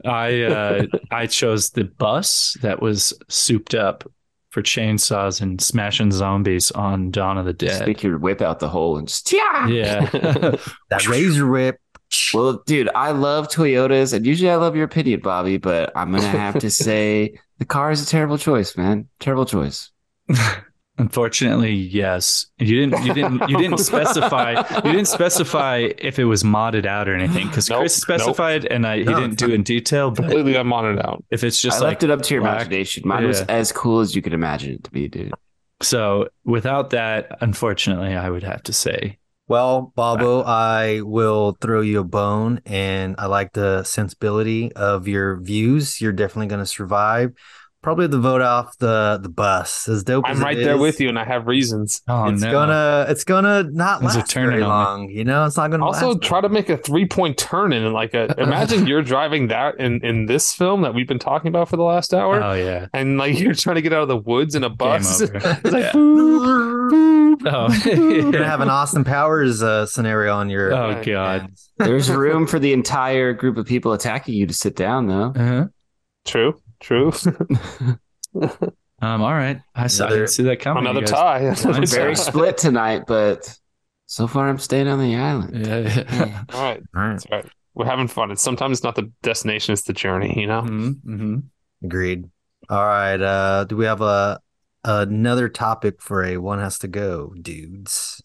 [0.06, 4.10] I uh, I chose the bus that was souped up
[4.50, 7.86] for chainsaws and smashing zombies on Dawn of the Dead.
[7.86, 9.68] make your whip out the hole and just yeah.
[9.68, 10.10] Yeah.
[10.89, 11.80] That razor whip.
[12.34, 16.28] Well, dude, I love Toyotas, and usually I love your opinion, Bobby, but I'm gonna
[16.28, 19.08] have to say the car is a terrible choice, man.
[19.20, 19.91] Terrible choice.
[21.00, 22.45] Unfortunately, yes.
[22.60, 23.04] You didn't.
[23.06, 23.50] You didn't.
[23.50, 24.52] You didn't specify.
[24.86, 28.86] You didn't specify if it was modded out or anything because Nope, Chris specified, and
[28.86, 30.12] I he No, didn't do in detail.
[30.12, 31.24] But Completely unmodded out.
[31.32, 33.04] if it's just I like left it up to your black- imagination.
[33.08, 35.34] Mine was as cool as you could imagine it to be, dude.
[35.82, 42.02] so, without that, unfortunately, I would have to say Well, Bobo, I will throw you
[42.02, 46.02] a bone, and I like the sensibility of your views.
[46.02, 47.32] You're definitely going to survive.
[47.82, 49.88] Probably the vote off the the bus.
[49.88, 52.02] As dope I'm it right there is, with you, and I have reasons.
[52.10, 52.52] Oh it's no.
[52.52, 54.74] gonna it's gonna not There's a last turning very on me.
[55.06, 55.10] long.
[55.12, 57.94] You know, it's not gonna Also, last try to make a three point turn in
[57.94, 58.36] like a.
[58.42, 61.84] Imagine you're driving that in in this film that we've been talking about for the
[61.84, 62.88] last hour, Oh yeah.
[62.94, 65.22] and like you're trying to get out of the woods in a Game bus.
[65.32, 65.92] It's like, Yeah.
[65.94, 67.40] boop, boop.
[67.46, 67.90] Oh.
[68.12, 70.74] You're gonna have an Austin Powers uh, scenario on your.
[70.74, 71.54] oh god.
[71.78, 75.32] There's room for the entire group of people attacking you to sit down, though.
[75.34, 75.66] Uh-huh.
[76.26, 77.12] True, true.
[79.02, 79.22] Um.
[79.22, 79.62] All right.
[79.76, 80.08] I saw.
[80.08, 80.86] I didn't see that coming.
[80.86, 81.40] Another tie.
[81.40, 83.58] Another I'm very split tonight, but
[84.08, 85.66] so far I'm staying on the island.
[85.66, 86.44] Yeah.
[86.54, 87.12] All right, All right.
[87.12, 87.46] that's right.
[87.76, 88.32] we're having fun.
[88.32, 90.64] It's sometimes it's not the destination, it's the journey, you know?
[90.64, 91.38] Mm-hmm.
[91.84, 92.26] Agreed.
[92.70, 93.22] All right.
[93.22, 94.40] Uh, do we have a
[94.84, 98.22] another topic for a one has to go, dudes?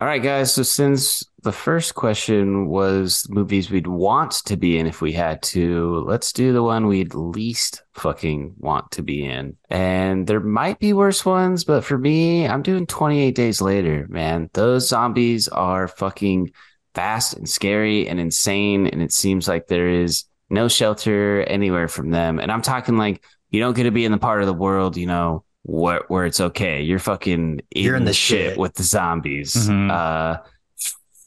[0.00, 0.54] All right, guys.
[0.54, 5.40] So since the first question was movies we'd want to be in if we had
[5.42, 9.56] to, let's do the one we'd least fucking want to be in.
[9.70, 14.50] And there might be worse ones, but for me, I'm doing 28 Days Later, man.
[14.54, 16.50] Those zombies are fucking
[16.94, 18.88] fast and scary and insane.
[18.88, 22.40] And it seems like there is no shelter anywhere from them.
[22.40, 24.96] And I'm talking like you don't get to be in the part of the world,
[24.96, 26.82] you know, where where it's okay.
[26.82, 28.58] You're fucking You're in the shit shit.
[28.58, 29.54] with the zombies.
[29.54, 29.90] Mhm.
[29.90, 30.40] Uh,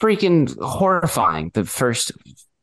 [0.02, 1.52] freaking horrifying.
[1.54, 2.12] The first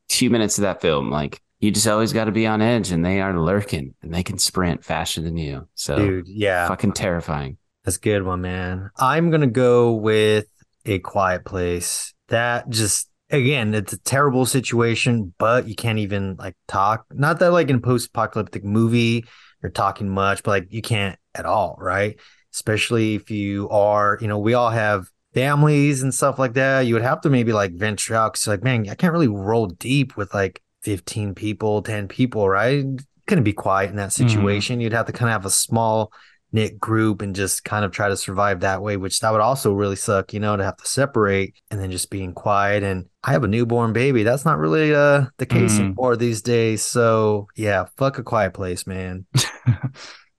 [0.09, 3.03] few minutes of that film, like you just always got to be on edge, and
[3.05, 5.67] they are lurking, and they can sprint faster than you.
[5.75, 6.67] So Dude, yeah.
[6.67, 7.57] fucking terrifying.
[7.83, 8.89] That's a good one, man.
[8.97, 10.47] I'm gonna go with
[10.85, 12.13] a quiet place.
[12.27, 17.05] That just again, it's a terrible situation, but you can't even like talk.
[17.11, 19.25] Not that like in a post-apocalyptic movie,
[19.61, 22.19] you're talking much, but like you can't at all, right?
[22.53, 26.81] Especially if you are, you know, we all have families and stuff like that.
[26.81, 28.33] You would have to maybe like venture out.
[28.33, 32.85] Cause like, man, I can't really roll deep with like 15 people, 10 people, right?
[33.27, 34.79] Couldn't be quiet in that situation.
[34.79, 36.11] You'd have to kind of have a small
[36.51, 39.71] knit group and just kind of try to survive that way, which that would also
[39.71, 42.81] really suck, you know, to have to separate and then just being quiet.
[42.81, 44.23] And I have a newborn baby.
[44.23, 45.79] That's not really uh the case Mm.
[45.79, 46.81] anymore these days.
[46.81, 49.25] So yeah, fuck a quiet place, man.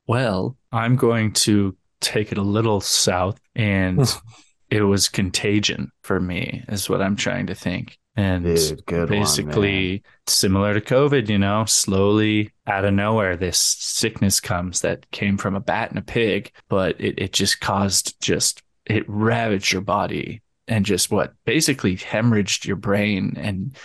[0.06, 4.00] Well, I'm going to take it a little south, and
[4.70, 7.98] it was contagion for me, is what I'm trying to think.
[8.16, 13.58] And Dude, good one, basically similar to COVID, you know, slowly out of nowhere, this
[13.58, 18.20] sickness comes that came from a bat and a pig, but it, it just caused
[18.20, 23.76] just it ravaged your body and just what basically hemorrhaged your brain and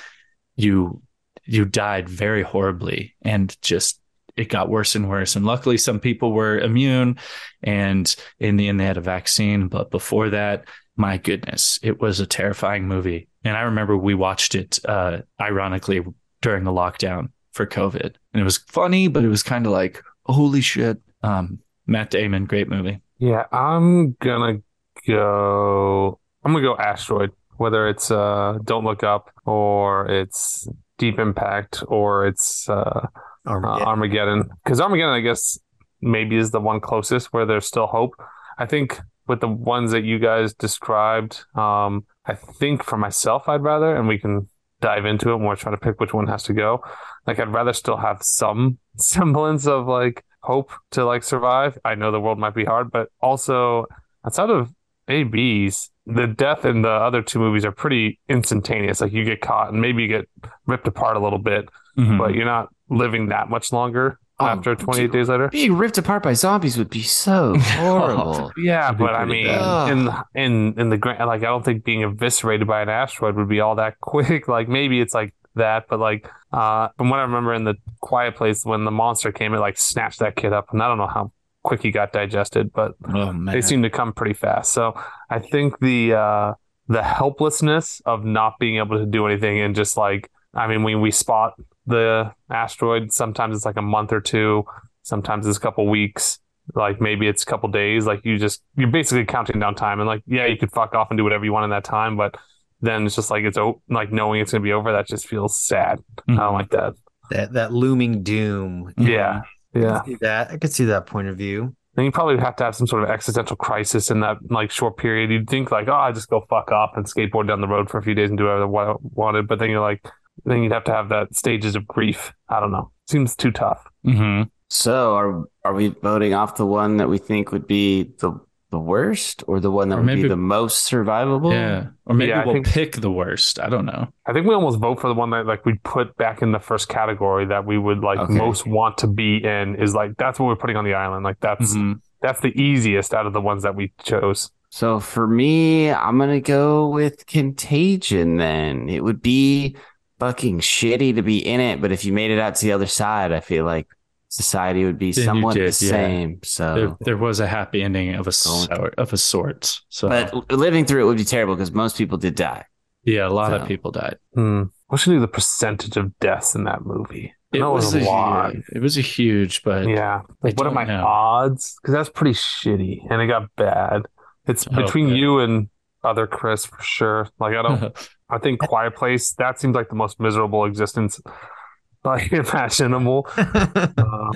[0.56, 1.02] you
[1.46, 4.00] you died very horribly and just
[4.38, 5.36] it got worse and worse.
[5.36, 7.18] And luckily some people were immune
[7.64, 9.68] and in the end they had a vaccine.
[9.68, 10.66] But before that,
[10.98, 13.28] my goodness, it was a terrifying movie.
[13.44, 16.04] And I remember we watched it uh ironically
[16.42, 18.16] during the lockdown for COVID.
[18.34, 21.00] And it was funny, but it was kind of like, holy shit.
[21.24, 23.02] Um Matt Damon, great movie.
[23.20, 24.62] Yeah, I'm gonna
[25.08, 26.20] go.
[26.44, 27.32] I'm gonna go asteroid.
[27.58, 30.68] Whether it's uh, Don't Look Up or it's
[30.98, 33.08] Deep Impact or it's uh,
[33.46, 33.88] Armageddon.
[33.88, 34.50] Armageddon.
[34.64, 35.60] Because Armageddon, I guess,
[36.02, 38.14] maybe is the one closest where there's still hope.
[38.58, 43.64] I think with the ones that you guys described, um, I think for myself, I'd
[43.64, 44.48] rather, and we can
[44.82, 46.84] dive into it when we're trying to pick which one has to go.
[47.26, 51.78] Like, I'd rather still have some semblance of like hope to like survive.
[51.84, 53.86] I know the world might be hard, but also
[54.26, 54.72] outside of
[55.08, 59.02] ABs, the death in the other two movies are pretty instantaneous.
[59.02, 60.30] Like, you get caught and maybe you get
[60.68, 62.18] ripped apart a little bit, Mhm.
[62.20, 65.48] but you're not living that much longer Oh, after 28 days later.
[65.48, 68.52] Being ripped apart by zombies would be so horrible.
[68.58, 69.92] Yeah, but I mean, bad.
[69.92, 73.48] in in in the grand, like I don't think being eviscerated by an asteroid would
[73.48, 74.50] be all that quick.
[74.50, 78.36] Like maybe it's like that, but like uh, from what I remember in the Quiet
[78.36, 81.08] Place, when the monster came, it like snatched that kid up, and I don't know
[81.08, 81.32] how
[81.64, 84.74] quick he got digested, but oh they seem to come pretty fast.
[84.74, 86.54] So I think the uh,
[86.90, 91.00] the helplessness of not being able to do anything and just like I mean, when
[91.00, 91.54] we spot
[91.86, 94.64] the asteroid, sometimes it's like a month or two,
[95.04, 96.40] sometimes it's a couple weeks,
[96.74, 98.06] like maybe it's a couple days.
[98.06, 101.08] Like you just you're basically counting down time, and like yeah, you could fuck off
[101.12, 102.36] and do whatever you want in that time, but
[102.82, 104.92] then it's just like it's o- like knowing it's gonna be over.
[104.92, 106.00] That just feels sad.
[106.28, 106.38] I Mhm.
[106.38, 106.94] don't like that.
[107.32, 108.94] that that looming doom.
[108.98, 109.42] Yeah,
[109.74, 109.98] yeah.
[109.98, 110.52] I could see that.
[110.52, 111.76] I could see that point of view.
[111.96, 114.98] Then you probably have to have some sort of existential crisis in that like short
[114.98, 115.32] period.
[115.32, 117.98] You'd think like, oh, I just go fuck off and skateboard down the road for
[117.98, 119.48] a few days and do whatever I wanted.
[119.48, 120.06] But then you're like,
[120.46, 122.34] then you'd have to have that stages of grief.
[122.50, 122.91] I don't know.
[123.08, 123.86] Seems too tough.
[124.06, 124.50] Mhm.
[124.70, 128.32] So are are we voting off the one that we think would be the
[128.72, 131.54] the worst or the one that Or would maybe- be the most survivable?
[131.54, 131.88] Yeah.
[132.08, 133.60] Or maybe Yeah, we'll think- pick the worst.
[133.60, 134.08] I don't know.
[134.26, 136.60] I think we almost vote for the one that like we put back in the
[136.60, 138.34] first category that we would like Okay.
[138.34, 141.24] most want to be in is like that's what we're putting on the island.
[141.24, 142.00] Like that's Mhm.
[142.22, 144.52] that's the easiest out of the ones that we chose.
[144.72, 148.89] So for me, I'm gonna go with Contagion then.
[148.89, 149.76] It would be
[150.20, 152.88] fucking shitty to be in it, but if you made it out to the other
[152.88, 153.88] side, I feel like
[154.30, 155.91] society would be Then somewhat did, the yeah.
[155.91, 156.39] same.
[156.43, 159.80] So There, there was a happy ending of a sort of a sort.
[159.89, 162.66] So but living through it would be terrible because most people did die.
[163.03, 164.18] yeah, a lot So- of people died.
[164.34, 164.63] Hmm.
[164.88, 167.34] What should be the percentage of deaths in that movie?
[167.51, 168.53] It know was, a, lot.
[168.53, 170.22] hu- it was a huge, but Yeah.
[170.43, 171.03] Like, what are my know.
[171.05, 171.76] odds?
[171.82, 174.03] Because that's pretty shitty, and it got bad.
[174.45, 175.16] It's Oh, between okay.
[175.16, 175.70] you and
[176.03, 177.28] other Chris for sure.
[177.39, 179.34] Like, I don't, I think Quiet Place.
[179.34, 181.21] That seems like the most miserable existence
[182.03, 183.28] like imaginable.
[183.38, 184.32] um,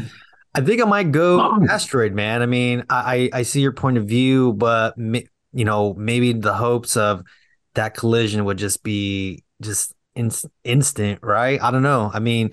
[0.55, 2.41] I think I might go asteroid, man.
[2.41, 6.97] I mean, I I see your point of view, but you know, maybe the hopes
[6.97, 7.23] of
[7.75, 10.31] that collision would just be just in,
[10.63, 11.61] instant, right?
[11.61, 12.09] I don't know.
[12.13, 12.51] I mean,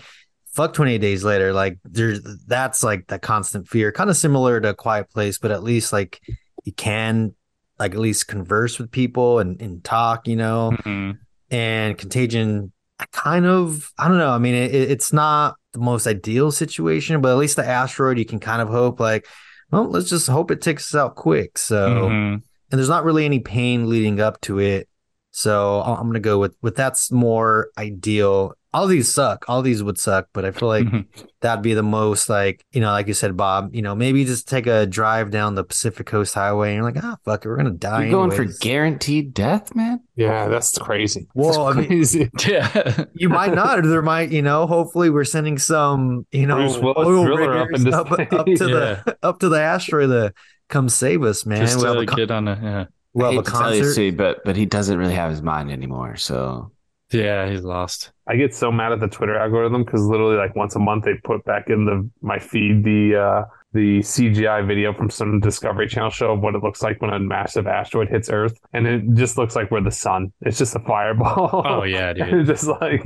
[0.57, 4.72] fuck 28 days later like there's that's like the constant fear kind of similar to
[4.72, 6.18] quiet place but at least like
[6.64, 7.34] you can
[7.78, 11.11] like at least converse with people and, and talk you know mm-hmm.
[11.51, 14.31] And contagion I kind of i don't know.
[14.31, 18.25] I mean it, it's not the most ideal situation but at least the asteroid you
[18.25, 19.27] can kind of hope like
[19.71, 21.59] well let's just hope it takes us out quick.
[21.59, 22.35] So mm-hmm.
[22.35, 24.89] and there's not really any pain leading up to it.
[25.31, 29.47] So i'm gonna go with with that's more ideal all these suck.
[29.49, 31.24] All these would suck, but I feel like mm-hmm.
[31.41, 34.47] that'd be the most like, you know, like you said, Bob, you know, maybe just
[34.47, 37.49] take a drive down the Pacific Coast Highway and you're like, ah, oh, fuck it,
[37.49, 38.03] we're gonna die.
[38.03, 38.59] You're going anyways.
[38.59, 40.01] for guaranteed death, man?
[40.14, 41.27] Yeah, that's crazy.
[41.35, 42.20] Well, that's crazy.
[42.20, 43.05] I mean, yeah.
[43.14, 46.59] you might not, or there might, you know, hopefully we're sending some, you know,
[46.99, 48.66] oil riggers up, up, up, to yeah.
[49.07, 50.35] the up to the asteroid to
[50.68, 51.62] come save us, man.
[51.62, 52.85] Just we'll to get on a yeah.
[53.14, 53.99] Well, a concert.
[53.99, 56.72] You, but but he doesn't really have his mind anymore, so
[57.13, 58.13] yeah, he's lost.
[58.27, 61.15] I get so mad at the Twitter algorithm because literally like once a month they
[61.25, 66.11] put back in the my feed the uh the CGI video from some Discovery Channel
[66.11, 69.37] show of what it looks like when a massive asteroid hits Earth, and it just
[69.37, 70.33] looks like we're the sun.
[70.41, 71.63] It's just a fireball.
[71.65, 72.49] Oh yeah, dude.
[72.49, 73.05] it's just like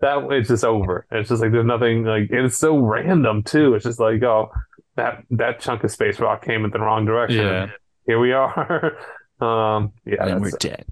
[0.00, 0.26] that.
[0.30, 1.06] It's just over.
[1.10, 2.28] It's just like there's nothing like.
[2.30, 3.74] it's so random too.
[3.74, 4.50] It's just like oh,
[4.96, 7.44] that that chunk of space rock came in the wrong direction.
[7.44, 7.70] Yeah.
[8.06, 8.96] Here we are.
[9.40, 9.92] um.
[10.04, 10.26] Yeah.
[10.26, 10.86] And we're dead.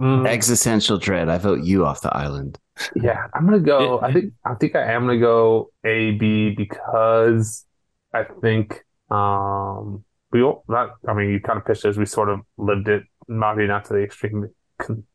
[0.00, 0.26] Mm.
[0.26, 1.28] Existential dread.
[1.28, 2.58] I vote you off the island.
[2.96, 4.00] Yeah, I'm gonna go.
[4.00, 7.66] I think I think I am gonna go A B because
[8.14, 10.92] I think um we all not.
[11.06, 13.84] I mean, you kind of pitched it as we sort of lived it, maybe not
[13.86, 14.48] to the extreme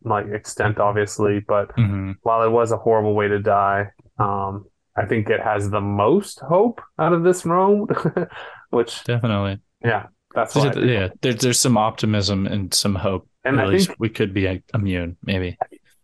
[0.03, 2.11] like extent, obviously, but mm-hmm.
[2.21, 4.65] while it was a horrible way to die, um,
[4.95, 7.95] I think it has the most hope out of this road,
[8.69, 10.71] which definitely, yeah, that's why.
[10.73, 14.61] Yeah, there's there's some optimism and some hope and At I think we could be
[14.73, 15.57] immune, maybe.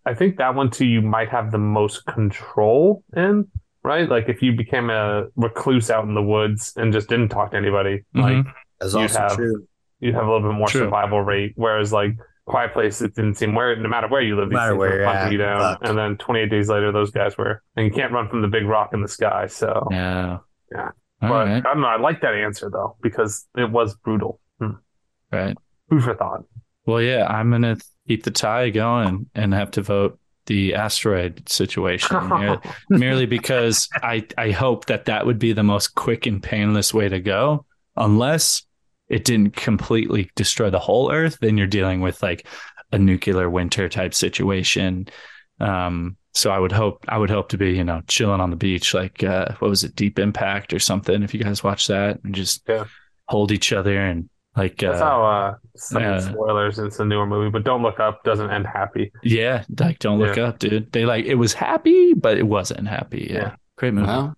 [0.05, 3.47] I think that one too, you might have the most control in,
[3.83, 4.07] right?
[4.09, 7.57] Like if you became a recluse out in the woods and just didn't talk to
[7.57, 8.21] anybody, mm-hmm.
[8.21, 8.45] like
[8.79, 9.67] That's you'd have true.
[9.99, 10.81] you'd have a little bit more true.
[10.81, 11.53] survival rate.
[11.55, 12.13] Whereas like
[12.45, 15.33] Quiet Place, it didn't seem where no matter where you live, these things were punching
[15.33, 15.77] you down.
[15.81, 18.65] And then 28 days later, those guys were, and you can't run from the big
[18.65, 19.47] rock in the sky.
[19.47, 20.39] So yeah,
[20.71, 20.89] yeah.
[21.21, 21.65] All but right.
[21.65, 21.87] I don't know.
[21.87, 24.39] I like that answer though because it was brutal.
[24.59, 24.71] Hmm.
[25.31, 25.55] Right.
[25.89, 26.43] Food for thought.
[26.85, 27.77] Well, yeah, I'm gonna
[28.07, 32.59] keep the tie going and have to vote the asteroid situation
[32.89, 37.09] merely because I I hope that that would be the most quick and painless way
[37.09, 37.65] to go,
[37.95, 38.63] unless
[39.07, 41.37] it didn't completely destroy the whole Earth.
[41.41, 42.47] Then you're dealing with like
[42.91, 45.07] a nuclear winter type situation.
[45.59, 48.55] Um, so I would hope I would hope to be you know chilling on the
[48.55, 52.23] beach like uh, what was it Deep Impact or something if you guys watch that
[52.23, 52.85] and just yeah.
[53.27, 56.19] hold each other and like that's uh, how uh, some yeah.
[56.19, 56.77] spoilers.
[56.77, 59.11] It's a newer movie, but Don't Look Up doesn't end happy.
[59.23, 60.43] Yeah, like Don't Look yeah.
[60.43, 60.91] Up, dude.
[60.91, 63.27] They like it was happy, but it wasn't happy.
[63.29, 63.55] Yeah, yeah.
[63.77, 64.07] great movie.
[64.07, 64.35] Well,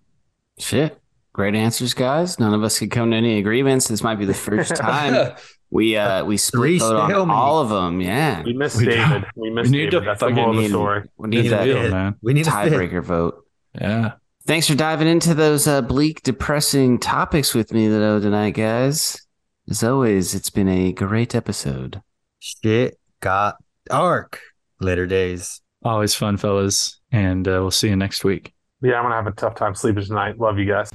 [0.58, 0.96] shit,
[1.32, 2.38] great answers, guys.
[2.38, 3.88] None of us could come to any agreements.
[3.88, 5.34] This might be the first time
[5.74, 8.00] we uh we split vote on all of them.
[8.00, 9.24] Yeah, we missed we David.
[9.34, 10.06] We missed we need David.
[10.06, 11.08] That's the moral of the story.
[11.16, 12.14] We need, that man.
[12.22, 13.44] We need tiebreaker vote.
[13.78, 14.12] Yeah.
[14.46, 19.23] Thanks for diving into those uh, bleak, depressing topics with me though tonight, guys.
[19.68, 22.02] As always, it's been a great episode.
[22.38, 23.56] Shit got
[23.86, 24.40] dark.
[24.80, 25.62] Later days.
[25.82, 27.00] Always fun, fellas.
[27.10, 28.52] And uh, we'll see you next week.
[28.82, 30.38] Yeah, I'm going to have a tough time sleeping tonight.
[30.38, 30.90] Love you guys.